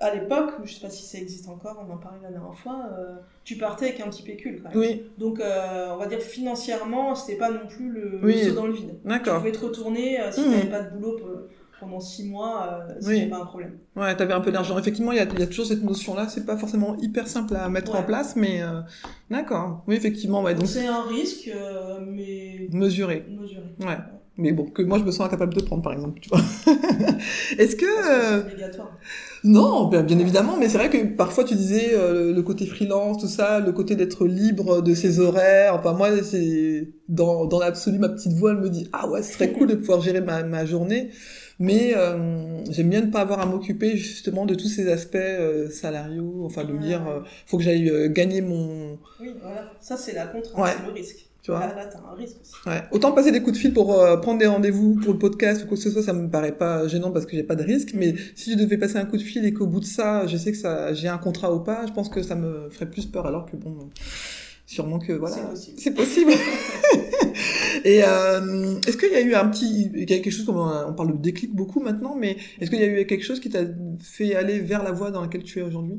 [0.00, 2.86] À l'époque, je sais pas si ça existe encore, on en parlait la dernière fois,
[2.98, 3.14] euh,
[3.44, 4.78] tu partais avec un petit pécule quand même.
[4.78, 8.42] Oui, Donc euh, on va dire financièrement, c'était pas non plus le, le Oui.
[8.42, 8.96] saut dans le vide.
[9.00, 9.38] Tu d'accord.
[9.38, 10.50] pouvais te retourner euh, si Mhm.
[10.50, 11.20] t'avais pas de boulot
[11.82, 13.26] pendant six mois, euh, Oui.
[13.26, 13.72] pas un problème.
[13.96, 14.78] Ouais, t'avais un peu d'argent.
[14.78, 16.28] Effectivement, il y a, il y a toujours cette notion-là.
[16.28, 17.98] C'est pas forcément hyper simple à mettre Ouais.
[17.98, 18.80] en place, mais euh,
[19.30, 19.82] d'accord.
[19.88, 20.54] Oui, effectivement, ouais.
[20.54, 23.26] Donc c'est un risque, euh, mais mesuré.
[23.28, 23.62] mesuré.
[23.80, 23.98] Ouais.
[24.38, 26.40] Mais bon, que moi, je me sens incapable de prendre, par exemple, tu vois.
[27.58, 27.82] Est-ce que...
[27.84, 28.98] Que euh, c'est obligatoire.
[29.44, 33.26] Non, bien, bien évidemment, mais c'est vrai que parfois tu disais le côté freelance, tout
[33.28, 35.74] ça, le côté d'être libre de ses horaires.
[35.74, 39.32] Enfin, moi, c'est dans, dans l'absolu, ma petite voix, elle me dit ah ouais, ce
[39.34, 41.10] serait cool de pouvoir gérer ma, ma journée,
[41.58, 45.70] mais euh, j'aime bien ne pas avoir à m'occuper justement de tous ces aspects euh,
[45.70, 46.42] salariaux.
[46.44, 49.70] Enfin, de me dire euh, faut que j'aille euh, gagner mon, Oui, voilà.
[49.80, 50.70] Ça, c'est la contrainte, Ouais.
[50.78, 51.26] c'est le risque.
[51.42, 51.60] tu vois.
[51.60, 52.52] Là, là t'as un risque aussi.
[52.66, 52.82] Ouais.
[52.92, 55.66] Autant passer des coups de fil pour euh, prendre des rendez-vous pour le podcast ou
[55.66, 57.92] quoi que ce soit, ça me paraît pas gênant parce que j'ai pas de risque.
[57.94, 60.36] Mais si je devais passer un coup de fil et qu'au bout de ça, je
[60.36, 63.06] sais que ça, j'ai un contrat ou pas, je pense que ça me ferait plus
[63.06, 63.26] peur.
[63.26, 63.76] Alors que bon,
[64.72, 65.36] sûrement que voilà,
[65.76, 65.96] C'est possible.
[65.96, 66.32] possible.
[67.84, 70.56] et euh, est-ce qu'il y a eu un petit, il y a quelque chose comme
[70.56, 73.40] on, on parle de déclic beaucoup maintenant, mais est-ce qu'il y a eu quelque chose
[73.40, 73.64] qui t'a
[74.00, 75.98] fait aller vers la voie dans laquelle tu es aujourd'hui?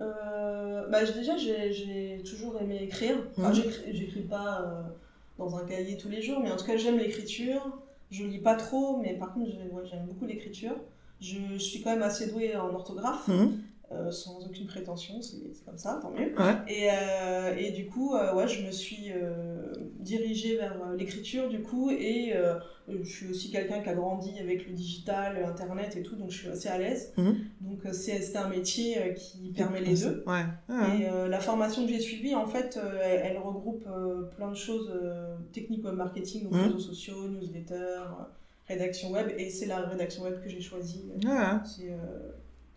[0.00, 3.16] Euh, bah, déjà, j'ai toujours aimé écrire.
[3.36, 3.54] Enfin, Mhm.
[3.92, 4.82] j'écris- pas euh,
[5.38, 7.62] dans un cahier tous les jours, mais en tout cas, j'aime l'écriture.
[8.10, 10.74] Je lis pas trop, mais par contre, ouais, j'aime beaucoup l'écriture.
[11.20, 13.58] Je, je suis quand même assez douée en orthographe, Mhm.
[13.92, 16.32] Euh, sans aucune prétention, c'est comme ça, tant mieux.
[16.38, 16.54] Ouais.
[16.68, 19.10] Et, euh, et du coup, euh, ouais, je me suis
[19.98, 22.32] dirigée vers l'écriture, du coup, et
[22.88, 26.38] je suis aussi quelqu'un qui a grandi avec le digital, Internet et tout, donc je
[26.38, 27.12] suis assez à l'aise.
[27.16, 27.36] Mhm.
[27.62, 30.22] Donc c'est un métier qui permet les deux.
[30.26, 30.44] Ouais.
[30.68, 33.86] Ah, Et la formation que j'ai suivie, en fait, elle, elle regroupe
[34.36, 34.90] plein de choses
[35.52, 36.62] techniques web marketing, donc Mhm.
[36.66, 38.04] réseaux sociaux, newsletter, euh,
[38.68, 41.10] rédaction web, et c'est la rédaction web que j'ai choisie.
[41.26, 41.62] ah.
[41.80, 42.29] Euh,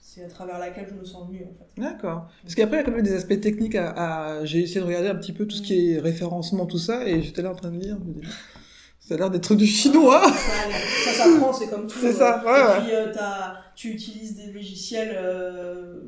[0.06, 1.82] c'est à travers laquelle je me sens mieux, en fait.
[1.82, 2.28] D'accord.
[2.44, 3.92] Parce qu'après, il y a quand même des aspects techniques à,
[4.40, 7.08] à- J'ai essayé de regarder un petit peu tout ce qui est référencement, tout ça,
[7.08, 7.98] et j'étais là en train de lire.
[9.00, 10.22] Ça a l'air d'être du chinois.
[10.26, 11.98] Ça, ça s'apprend, c'est comme tout.
[12.02, 13.14] C'est ça, euh, ouais, Et puis, euh,
[13.76, 16.02] tu utilises des logiciels euh,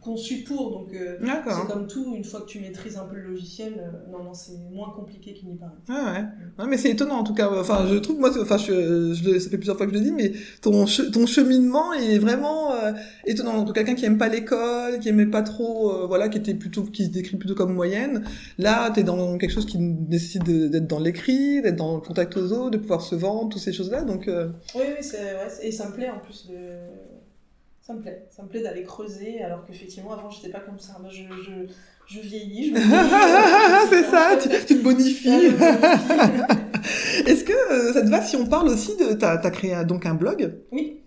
[0.00, 3.22] conçus pour, donc euh, c'est comme tout, une fois que tu maîtrises un peu le
[3.30, 5.70] logiciel, euh, non, non, c'est moins compliqué qu'il n'y paraît.
[5.88, 6.24] Ah ouais.
[6.64, 7.48] Ouais, mais c'est étonnant en tout cas.
[7.52, 10.32] Enfin, je trouve moi, enfin, je, ça fait plusieurs fois que je le dis, mais
[10.60, 12.92] ton che- ton cheminement est vraiment euh,
[13.26, 13.62] étonnant.
[13.62, 16.82] Donc quelqu'un qui aime pas l'école, qui aimait pas trop, euh, voilà, qui était plutôt,
[16.84, 18.24] qui se décrit plutôt comme moyenne.
[18.58, 22.52] Là, t'es dans quelque chose qui nécessite d'être dans l'écrit, d'être dans le contact aux
[22.52, 24.02] autres, de pouvoir se vendre, toutes ces choses-là.
[24.02, 26.56] Donc euh, Oui, oui, c'est, ouais, c'est- et ça me plaît en plus de.
[27.84, 28.26] Ça me plaît.
[28.30, 30.96] Ça me plaît d'aller creuser, alors qu'effectivement, avant, j'étais pas comme ça.
[31.00, 31.50] Moi, je, je,
[32.06, 35.28] je vieillis, je me vieillis, c'est ça, tu, tu te bonifies.
[37.26, 39.14] Est-ce que euh, ça te va si on parle aussi de...
[39.14, 40.54] T'as as créé un- donc un blog?
[40.72, 41.00] Oui.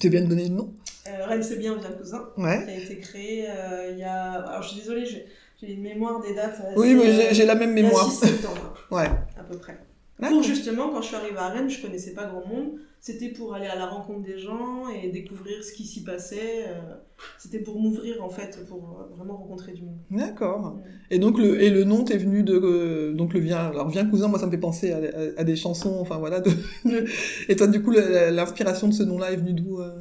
[0.00, 0.72] Tu veux bien me donner le nom?
[1.08, 2.28] Euh, Rennes c'est bien, bien cousin.
[2.36, 2.64] Ouais.
[2.64, 4.32] Qui a été créé euh, il y a.
[4.42, 5.26] Alors je suis désolée, j'ai
[5.72, 6.54] une mémoire des dates.
[6.60, 8.04] assez, Oui, mais j'ai- euh, la même mémoire.
[8.06, 9.06] Il y a 6 septembre, Ouais.
[9.38, 9.78] à peu près.
[10.18, 12.72] Pour justement, quand je suis arrivée à Rennes, je connaissais pas grand monde.
[13.00, 16.64] C'était pour aller à la rencontre des gens et découvrir ce qui s'y passait.
[16.68, 16.94] euh,
[17.38, 18.78] C'était pour m'ouvrir en fait, pour
[19.10, 19.98] euh, vraiment rencontrer du monde.
[20.10, 20.78] D'accord.
[21.10, 24.06] Et donc le et le nom t'es venu de euh, donc le vient alors vient
[24.06, 26.50] cousin moi ça me fait penser à, à- à des chansons enfin voilà de,
[26.86, 27.04] de-
[27.48, 29.92] et toi du coup l'inspiration de ce nom-là est venue d'où euh?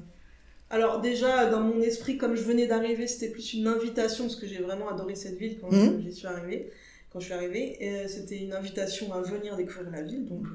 [0.69, 4.47] Alors déjà, dans mon esprit, comme je venais d'arriver, c'était plus une invitation, parce que
[4.47, 6.01] j'ai vraiment adoré cette ville quand Mhm.
[6.01, 6.71] j'y suis arrivée.
[7.11, 10.45] Quand je suis arrivée, euh, c'était une invitation à venir découvrir la ville, donc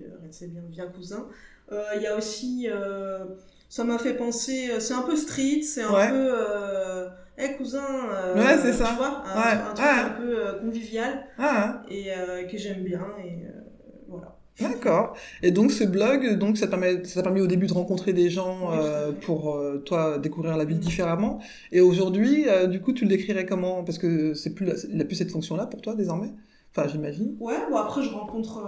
[0.00, 1.26] euh, c'est bien, bien cousin.
[1.72, 3.24] Euh, Il y a aussi, euh,
[3.68, 6.08] ça m'a fait penser, euh, c'est un peu street, c'est un Ouais.
[6.10, 8.86] peu, euh, hey cousin, euh, Ouais, c'est ça.
[8.90, 10.00] tu vois, un, Ouais, un truc ouais.
[10.04, 13.55] un peu euh, convivial Ah et euh, que j'aime bien, et euh.
[14.60, 15.16] D'accord.
[15.42, 18.30] Et donc ce blog donc ça permet ça t'a permis au début de rencontrer des
[18.30, 21.40] gens euh, pour euh, toi découvrir la ville différemment
[21.72, 23.84] et aujourd'hui euh, du coup tu le décrirais comment?
[23.84, 26.32] Parce que c'est plus la- il a plus cette fonction là pour toi désormais?
[26.74, 27.36] Enfin j'imagine.
[27.40, 28.62] Ouais, bon après je rencontre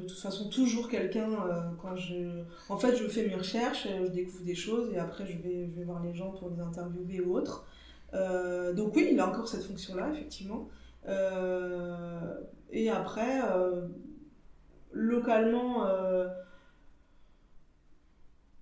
[0.00, 1.28] de toute façon toujours quelqu'un
[1.82, 2.42] quand je...
[2.68, 5.78] En fait je fais mes recherches, je découvre des choses et après je vais, je
[5.78, 7.66] vais voir les gens pour les interviewer ou autres.
[8.14, 10.68] Euh, donc oui, il a encore cette fonction-là, effectivement.
[12.72, 13.40] Et après,
[14.92, 16.26] localement, euh,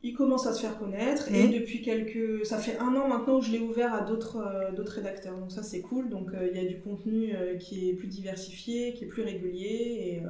[0.02, 1.52] il commence à se faire connaître et Mhm.
[1.60, 2.46] depuis quelques...
[2.46, 5.50] Ça fait un an maintenant où je l'ai ouvert à d'autres euh, d'autres rédacteurs, donc
[5.50, 6.08] ça c'est cool.
[6.08, 10.22] Donc euh, il y a du contenu qui est plus diversifié, qui est plus régulier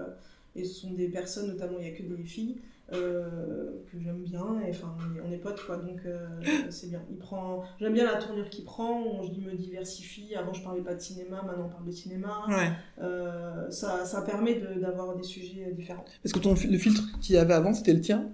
[0.59, 2.57] et, ce sont des personnes, notamment il n'y a que des filles,
[2.93, 4.95] euh, que j'aime bien et enfin
[5.27, 6.27] on est, potes quoi donc euh,
[6.71, 7.03] c'est bien.
[7.11, 7.63] Il prend...
[7.81, 10.35] J'aime bien la tournure qu'il prend, on, je me diversifie.
[10.35, 12.45] Avant je parlais pas de cinéma, maintenant on parle de cinéma.
[12.49, 12.71] Ouais.
[13.03, 16.05] Euh, ça, ça permet de- d'avoir des sujets différents.
[16.23, 18.31] Parce que ton le filtre qu'il y avait avant c'était le tien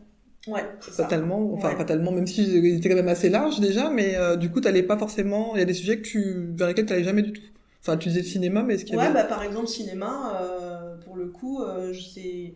[0.47, 1.77] Ouais, fatalement, enfin Ouais.
[1.77, 4.83] fatalement, même si il était quand même assez large déjà, mais euh, du coup, t'allais
[4.83, 5.57] pas forcément.
[5.57, 7.43] Il y a des sujets que tu vers lesquels t'allais jamais du tout.
[7.87, 10.97] Enfin, tu disais cinéma, mais est-ce qu'il y Ouais, avait bah, par exemple, cinéma, euh,
[11.05, 12.55] pour le coup, euh, c'est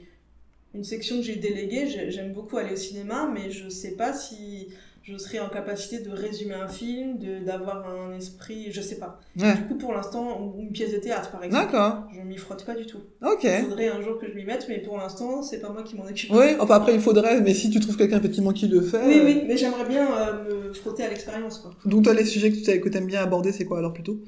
[0.74, 1.86] une section que j'ai déléguée.
[1.86, 4.68] J'ai- J'aime beaucoup aller au cinéma, mais je sais pas si
[5.02, 9.20] je serais en capacité de résumer un film, d'avoir un esprit, je sais pas.
[9.38, 9.54] Ouais.
[9.54, 11.64] Du coup, pour l'instant, une pièce de théâtre, par exemple.
[11.66, 12.04] D'accord.
[12.14, 13.00] Je m'y frotte pas du tout.
[13.22, 13.44] Ok.
[13.44, 15.96] Il faudrait un jour que je m'y mette, mais pour l'instant, c'est pas moi qui
[15.96, 16.30] m'en occupe.
[16.30, 19.06] Oui, enfin après il faudrait, mais si tu trouves quelqu'un effectivement qui le fait.
[19.06, 21.70] Oui, euh, oui, mais j'aimerais bien euh, me frotter à l'expérience, quoi.
[21.84, 24.14] Donc toi les sujets que tu que t'aimes bien aborder, c'est quoi alors plutôt?
[24.14, 24.20] Ouais,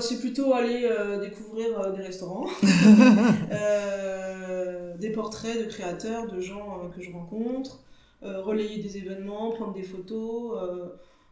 [0.00, 2.46] c'est plutôt aller euh, découvrir euh, des restaurants,
[3.52, 7.84] euh, des portraits de créateurs, de gens euh, que je rencontre,
[8.22, 10.58] euh, relayer des événements, prendre des photos.
[10.62, 10.88] euh,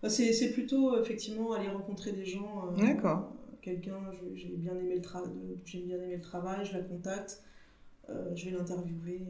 [0.08, 2.68] c'est, c'est plutôt effectivement aller rencontrer des gens.
[2.78, 3.32] euh, D'accord.
[3.62, 3.98] Quelqu'un,
[4.34, 5.26] j'ai bien aimé le tra-
[5.64, 7.42] bien aimé le travail, je la contacte,
[8.10, 9.22] euh, je vais l'interviewer.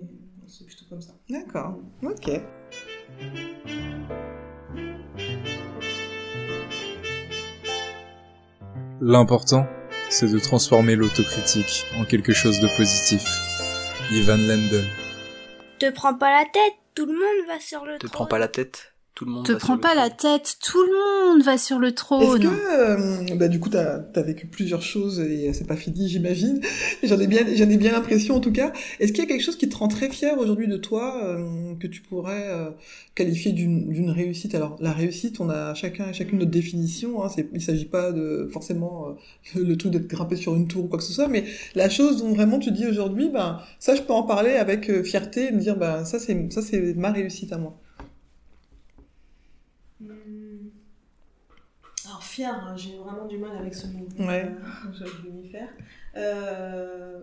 [0.47, 1.15] C'est plutôt comme ça.
[1.31, 1.79] D'accord.
[2.03, 2.31] Ok.
[9.07, 9.67] L'important,
[10.09, 13.23] c'est de transformer l'autocritique en quelque chose de positif.
[14.11, 14.83] Ivan Lendl.
[15.79, 18.11] Te prends pas la tête, tout le monde va sur le Te trône.
[18.13, 21.43] prends pas la tête, tout le monde Te prends pas la tête, tout le monde
[21.43, 22.43] va sur le Est-ce trône.
[22.43, 26.61] que, euh, bah, du coup, t'as as vécu plusieurs choses et c'est pas fini, j'imagine.
[27.05, 28.73] J'en ai bien, j'en ai bien l'impression en tout cas.
[28.99, 31.75] Est-ce qu'il y a quelque chose qui te rend très fier aujourd'hui de toi, euh,
[31.79, 32.71] que tu pourrais euh,
[33.15, 34.55] qualifier d'une d'une réussite?
[34.55, 37.23] Alors, la réussite, on a chacun et chacune notre définition.
[37.23, 39.09] Hein, c'est, il s'agit pas de forcément
[39.57, 41.89] euh, le truc d'être grimpé sur une tour ou quoi que ce soit, mais la
[41.89, 45.49] chose dont vraiment tu dis aujourd'hui, ben ça, je peux en parler avec euh, fierté
[45.49, 47.79] et me dire, ben ça, c'est ça, c'est ma réussite à moi.
[50.01, 50.09] Hmm.
[52.35, 54.07] Fier, hein, j'ai vraiment du mal avec ce mot.
[54.19, 54.47] Ouais.
[54.47, 55.69] Euh, je vais m'y faire.
[56.17, 57.21] Euh,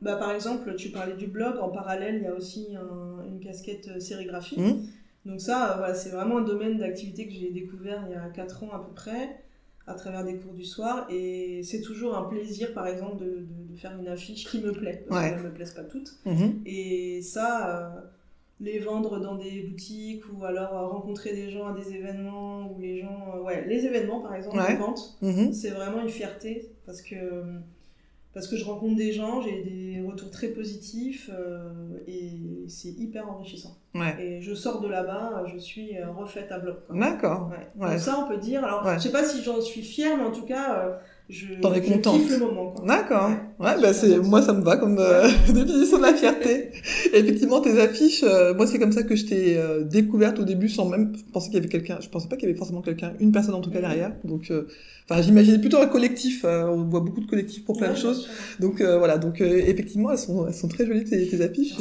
[0.00, 1.56] bah, par exemple, tu parlais du blog.
[1.58, 4.58] En parallèle, il y a aussi un- une casquette euh, sérigraphie.
[4.60, 4.86] Mhm.
[5.26, 8.28] Donc ça, euh, voilà, c'est vraiment un domaine d'activité que j'ai découvert il y a
[8.30, 9.42] 4 ans à peu près,
[9.86, 11.06] à travers des cours du soir.
[11.10, 14.72] Et c'est toujours un plaisir, par exemple, de, de- de faire une affiche qui me
[14.72, 15.04] plaît.
[15.08, 15.30] Parce Ouais.
[15.30, 16.14] qu'elles ne me plaisent pas toutes.
[16.24, 16.62] Mhm.
[16.64, 18.02] Et ça,
[18.60, 22.80] les vendre dans des boutiques ou alors euh, rencontrer des gens à des événements ou
[22.80, 23.34] les gens.
[23.36, 24.70] euh, ouais, les événements par exemple, Ouais.
[24.70, 25.52] les ventes, Mhm.
[25.52, 27.16] c'est vraiment une fierté parce que,
[28.32, 31.68] parce que je rencontre des gens, j'ai des retours très positifs euh,
[32.06, 32.30] et
[32.68, 33.76] c'est hyper enrichissant.
[33.94, 34.14] Ouais.
[34.20, 36.78] Et je sors de là-bas, je suis euh, refaite à bloc.
[36.90, 37.50] D'accord.
[37.78, 37.98] Ouais.
[37.98, 38.64] Ça, on peut dire.
[38.64, 40.96] Alors, je sais pas si j'en suis fière, mais en tout cas, euh,
[41.30, 42.74] je, T'en es je kiffe le moment.
[42.86, 43.30] D'accord.
[43.58, 43.74] Ouais.
[43.80, 46.70] Bah c'est moi ça me va comme euh, définition de la fierté.
[47.12, 50.44] Et effectivement, tes affiches, euh, moi c'est comme ça que je t'ai euh, découverte au
[50.44, 51.98] début sans même penser qu'il y avait quelqu'un.
[52.00, 54.12] Je pensais pas qu'il y avait forcément quelqu'un, une personne en tout cas derrière.
[54.24, 54.66] Donc, euh,
[55.08, 56.44] enfin, j'imaginais plutôt un collectif.
[56.44, 58.28] euh, on voit beaucoup de collectifs pour plein de choses.
[58.60, 59.16] Donc euh, voilà.
[59.16, 61.76] Donc euh, effectivement, elles sont elles sont très jolies tes, tes affiches.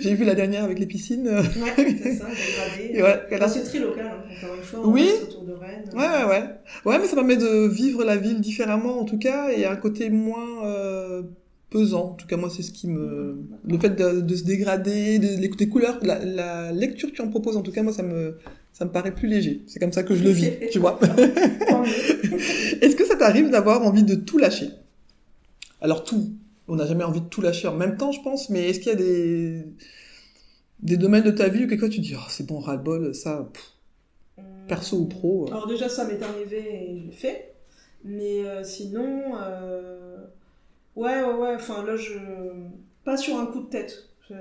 [0.00, 1.28] J'ai vu la dernière avec les piscines.
[1.28, 1.44] Ouais,
[1.76, 2.26] c'est ça,
[2.88, 3.02] dégradé.
[3.02, 4.80] Ouais, c'est très local, hein, encore une fois.
[4.86, 5.10] Oui.
[5.22, 5.84] autour de Rennes.
[5.94, 6.44] Ouais, ouais, ouais.
[6.84, 10.10] Ouais, mais ça permet de vivre la ville différemment, en tout cas, et un côté
[10.10, 11.17] moins euh,
[11.70, 12.10] pesant.
[12.10, 13.44] En tout cas, moi, c'est ce qui me...
[13.64, 17.22] Le fait de, de se dégrader, de, les, des couleurs, la, la lecture que tu
[17.22, 18.38] en proposes, en tout cas, moi, ça me,
[18.72, 19.62] ça me paraît plus léger.
[19.66, 20.98] C'est comme ça que je le vis, tu vois.
[22.80, 24.70] Est-ce que ça t'arrive d'avoir envie de tout lâcher?
[25.80, 26.32] Alors, tout.
[26.66, 28.88] On n'a jamais envie de tout lâcher en même temps, je pense, mais est-ce qu'il
[28.88, 29.64] y a des...
[30.80, 33.62] des domaines de ta vie où quelquefois tu dis, oh, c'est bon, ras-le-bol, ça, pff,
[34.68, 35.52] perso ou pro euh.
[35.52, 37.54] Alors déjà, ça m'est arrivé et je l'ai fait.
[38.04, 40.18] Mais euh, sinon, euh,
[40.98, 42.14] ouais, ouais, ouais, enfin là, je...
[43.04, 44.34] Pas sur un coup de tête, je,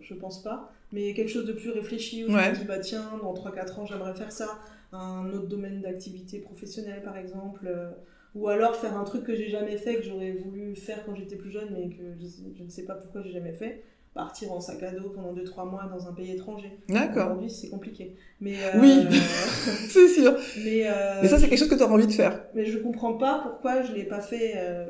[0.00, 0.72] je pense pas.
[0.92, 2.50] Mais quelque chose de plus réfléchi, où je Ouais.
[2.50, 4.58] me dis, bah tiens, dans 3-4 ans, j'aimerais faire ça.
[4.92, 7.66] Un autre domaine d'activité professionnelle, par exemple.
[7.66, 7.90] euh,
[8.34, 11.36] ou alors faire un truc que j'ai jamais fait, que j'aurais voulu faire quand j'étais
[11.36, 13.82] plus jeune, mais que je, je ne sais pas pourquoi j'ai jamais fait.
[14.14, 16.78] Partir en sac à dos pendant 2-3 mois dans un pays étranger.
[16.88, 17.28] D'accord.
[17.28, 18.14] Aujourd'hui, c'est compliqué.
[18.42, 19.06] Mais, euh, Oui.
[19.88, 20.34] C'est sûr.
[20.62, 22.44] mais, euh, Mais ça, c'est quelque chose que tu auras envie de faire.
[22.54, 24.52] mais je comprends pas pourquoi je l'ai pas fait.
[24.56, 24.86] euh,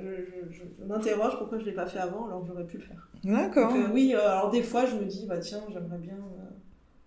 [0.50, 2.82] je, je- je m'interroge pourquoi je l'ai pas fait avant alors que j'aurais pu le
[2.82, 3.08] faire.
[3.22, 3.72] D'accord.
[3.72, 6.18] Euh, oui, alors des fois je me dis bah tiens j'aimerais bien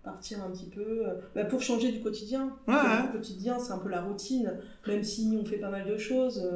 [0.04, 1.04] partir un petit peu
[1.36, 2.56] bah, pour changer du quotidien.
[2.68, 2.76] Ouais.
[3.08, 4.54] Le quotidien c'est un peu la routine,
[4.88, 6.50] même si on fait pas mal de choses.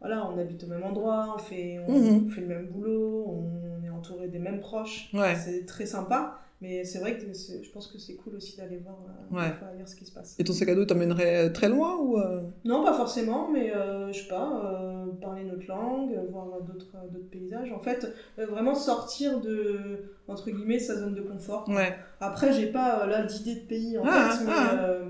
[0.00, 2.26] voilà, on habite au même endroit, on fait, on, Mhm.
[2.26, 5.10] on fait le même boulot, on entouré des mêmes proches.
[5.14, 5.34] Ouais.
[5.36, 8.96] C'est très sympa, mais c'est vrai que je pense que c'est cool aussi d'aller voir
[9.32, 9.52] euh, Ouais.
[9.74, 10.36] ailleurs ce qui se passe.
[10.38, 14.12] Et ton sac à dos t'emmènerait très loin ou euh, Non, pas forcément, mais euh,
[14.12, 17.72] je sais pas, euh, parler notre langue, euh, voir d'autres euh, paysages.
[17.72, 18.06] En fait,
[18.38, 21.68] euh, vraiment sortir de, entre guillemets, sa zone de confort.
[21.68, 21.94] Ouais.
[22.20, 24.84] Après, j'ai pas euh, là d'idée de pays en Ah, tête, mais, ah.
[24.84, 25.08] euh,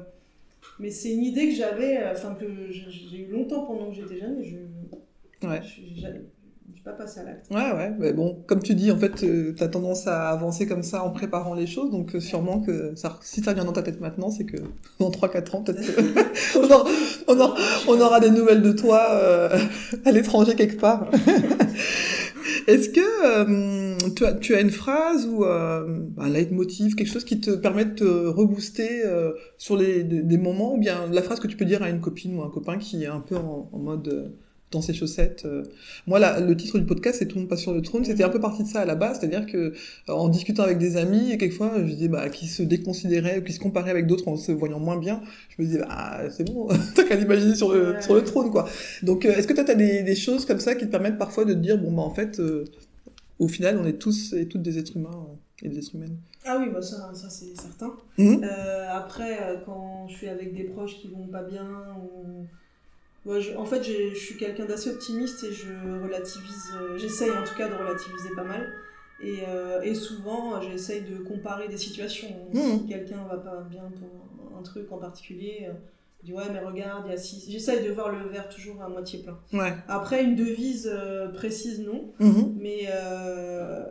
[0.81, 3.95] mais c'est une idée que j'avais, euh, enfin, que j'ai j'ai eu longtemps pendant que
[3.95, 4.57] j'étais jeune et je
[5.47, 5.61] Ouais.
[5.63, 6.01] je
[6.87, 7.51] pas passée à l'acte.
[7.51, 7.93] Ouais, ouais.
[7.99, 11.11] Mais bon, comme tu dis, en fait, tu t'as tendance à avancer comme ça en
[11.11, 14.45] préparant les choses, donc euh, sûrement que si ça vient dans ta tête maintenant, c'est
[14.45, 14.57] que
[15.01, 15.81] dans 3-4 ans, peut-être
[17.89, 19.59] on, aura, des nouvelles de toi euh,
[20.05, 21.11] à l'étranger quelque part.
[22.67, 27.25] Est-ce que euh, tu, as, tu as une phrase ou euh, un leitmotiv, quelque chose
[27.25, 31.39] qui te permet de te rebooster euh, sur les, des, moments, ou bien la phrase
[31.39, 33.69] que tu peux dire à une copine ou un copain qui est un peu en,
[33.79, 34.29] mode euh,
[34.77, 35.63] dans ses chaussettes euh.
[36.07, 38.05] Moi, là, le titre du podcast, c'est Tout le monde passe sur le trône.
[38.05, 39.73] C'était un peu parti de ça à la base, c'est-à-dire que euh,
[40.13, 43.53] en discutant avec des amis, et quelquefois, je disais bah, qui se déconsidéraient, ou qui
[43.53, 46.69] se comparaient avec d'autres en se voyant moins bien, je me disais bah c'est bon,
[46.95, 48.03] t'as qu'à l'imaginer sur le Ouais.
[48.03, 48.69] sur le trône quoi.
[49.03, 51.45] Donc, euh, est-ce que toi, t'as des, des choses comme ça qui te permettent parfois
[51.45, 52.65] de te dire bon bah en fait, euh,
[53.39, 55.27] au final, on est tous et toutes des êtres humains
[55.63, 56.17] et des êtres humaines?
[56.45, 57.93] Ah oui, bah ça, ça c'est certain.
[58.19, 58.43] Mhm.
[58.45, 61.67] Euh, après, quand je suis avec des proches qui vont pas bien,
[62.03, 62.47] ou...
[63.27, 67.55] Je- en fait, je suis quelqu'un d'assez optimiste et je relativise, euh, j'essaye en tout
[67.57, 68.67] cas de relativiser pas mal.
[69.23, 72.29] Et, euh, et souvent, j'essaye de comparer des situations.
[72.53, 72.81] Mhm.
[72.81, 75.69] Si quelqu'un va pas bien pour un truc en particulier,
[76.21, 77.47] je dis ouais, mais regarde, il y a six.
[77.51, 79.39] J'essaye de voir le verre toujours à moitié plein.
[79.59, 79.73] Ouais.
[79.89, 82.13] Après, une devise euh, précise, non.
[82.21, 82.55] Mhm.
[82.61, 83.85] Mais euh,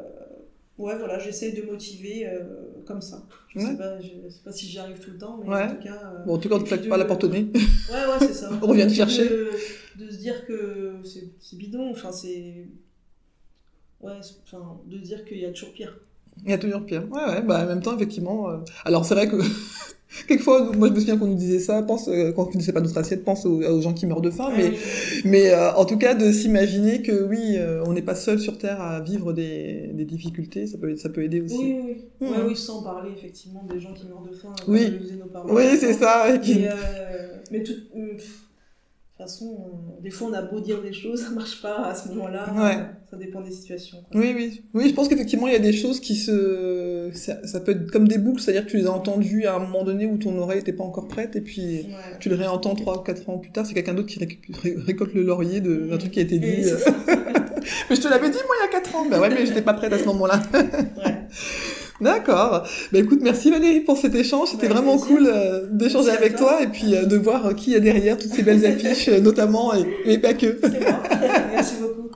[0.77, 2.43] ouais, voilà, j'essaye de motiver euh,
[2.85, 3.25] comme ça.
[3.49, 3.65] Je Ouais.
[3.65, 5.63] sais pas, je sais pas si j'y arrive tout le temps, mais Ouais.
[5.63, 6.13] en tout cas.
[6.15, 7.47] euh, Bon, en tout cas, on puis claque de- pas la porte au nez.
[7.53, 8.49] Ouais, ouais, c'est ça.
[8.61, 9.27] On revient te chercher.
[9.29, 9.49] De,
[9.97, 12.67] de se dire que c'est bidon, enfin, c'est.
[14.01, 15.97] Ouais, enfin, de se dire qu'il y a toujours pire.
[16.43, 17.03] Il y a toujours pire.
[17.11, 18.49] Ouais, ouais, bah en même temps, effectivement.
[18.49, 19.37] euh, Alors, c'est vrai que
[20.27, 22.81] quelquefois, moi, je me souviens qu'on nous disait ça, pense, euh, quand on finissait pas
[22.81, 24.73] notre assiette, pense aux, aux gens qui meurent de faim, mais,
[25.23, 28.57] mais euh, en tout cas, de s'imaginer que oui, euh, on n'est pas seul sur
[28.57, 31.55] Terre à vivre des, des difficultés, ça peut, ça peut aider aussi.
[31.57, 32.27] Oui, oui, oui.
[32.29, 34.99] Ouais, oui, sans parler effectivement des gens qui meurent de faim, Oui.
[35.19, 35.47] nos parents.
[35.49, 36.37] Oui, c'est ça.
[36.37, 36.69] qui- Mais,
[37.51, 37.73] mais tout,
[39.17, 39.57] toute façon,
[40.03, 42.45] des fois on a beau dire des choses, ça marche pas à ce moment-là.
[42.53, 42.75] Ouais.
[42.77, 43.97] euh, Ça dépend des situations.
[44.11, 44.19] quoi.
[44.19, 44.63] Oui, oui.
[44.73, 47.09] Oui, je pense qu'effectivement, il y a des choses qui se...
[47.13, 49.59] Ça, ça peut être comme des boucles, c'est-à-dire que tu les as entendues à un
[49.59, 52.17] moment donné où ton oreille n'était pas encore prête, et puis Ouais.
[52.19, 55.13] tu le réentends 3 ou 4 ans plus tard, c'est quelqu'un d'autre qui ré- récolte
[55.13, 56.65] le laurier de- d'un truc qui a été dit.
[57.89, 59.05] Mais je te l'avais dit, moi, il y a 4 ans.
[59.09, 60.39] Bah ouais, mais j'étais pas prête à ce moment-là.
[60.53, 61.15] Ouais.
[62.05, 62.67] D'accord.
[62.91, 64.49] Bah écoute, merci Valérie pour cet échange.
[64.49, 65.17] C'était Avec vraiment plaisir.
[65.17, 66.49] cool euh, d'échanger avec toi.
[66.49, 69.09] toi et puis euh, de voir euh, qui y a derrière toutes ces belles affiches,
[69.09, 70.59] notamment, et, et pas que.
[71.51, 72.11] Merci beaucoup.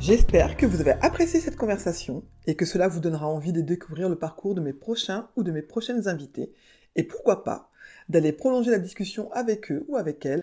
[0.00, 4.08] J'espère que vous avez apprécié cette conversation et que cela vous donnera envie de découvrir
[4.08, 6.52] le parcours de mes prochains ou de mes prochaines invités
[6.96, 7.70] et pourquoi pas
[8.08, 10.42] d'aller prolonger la discussion avec eux ou avec elles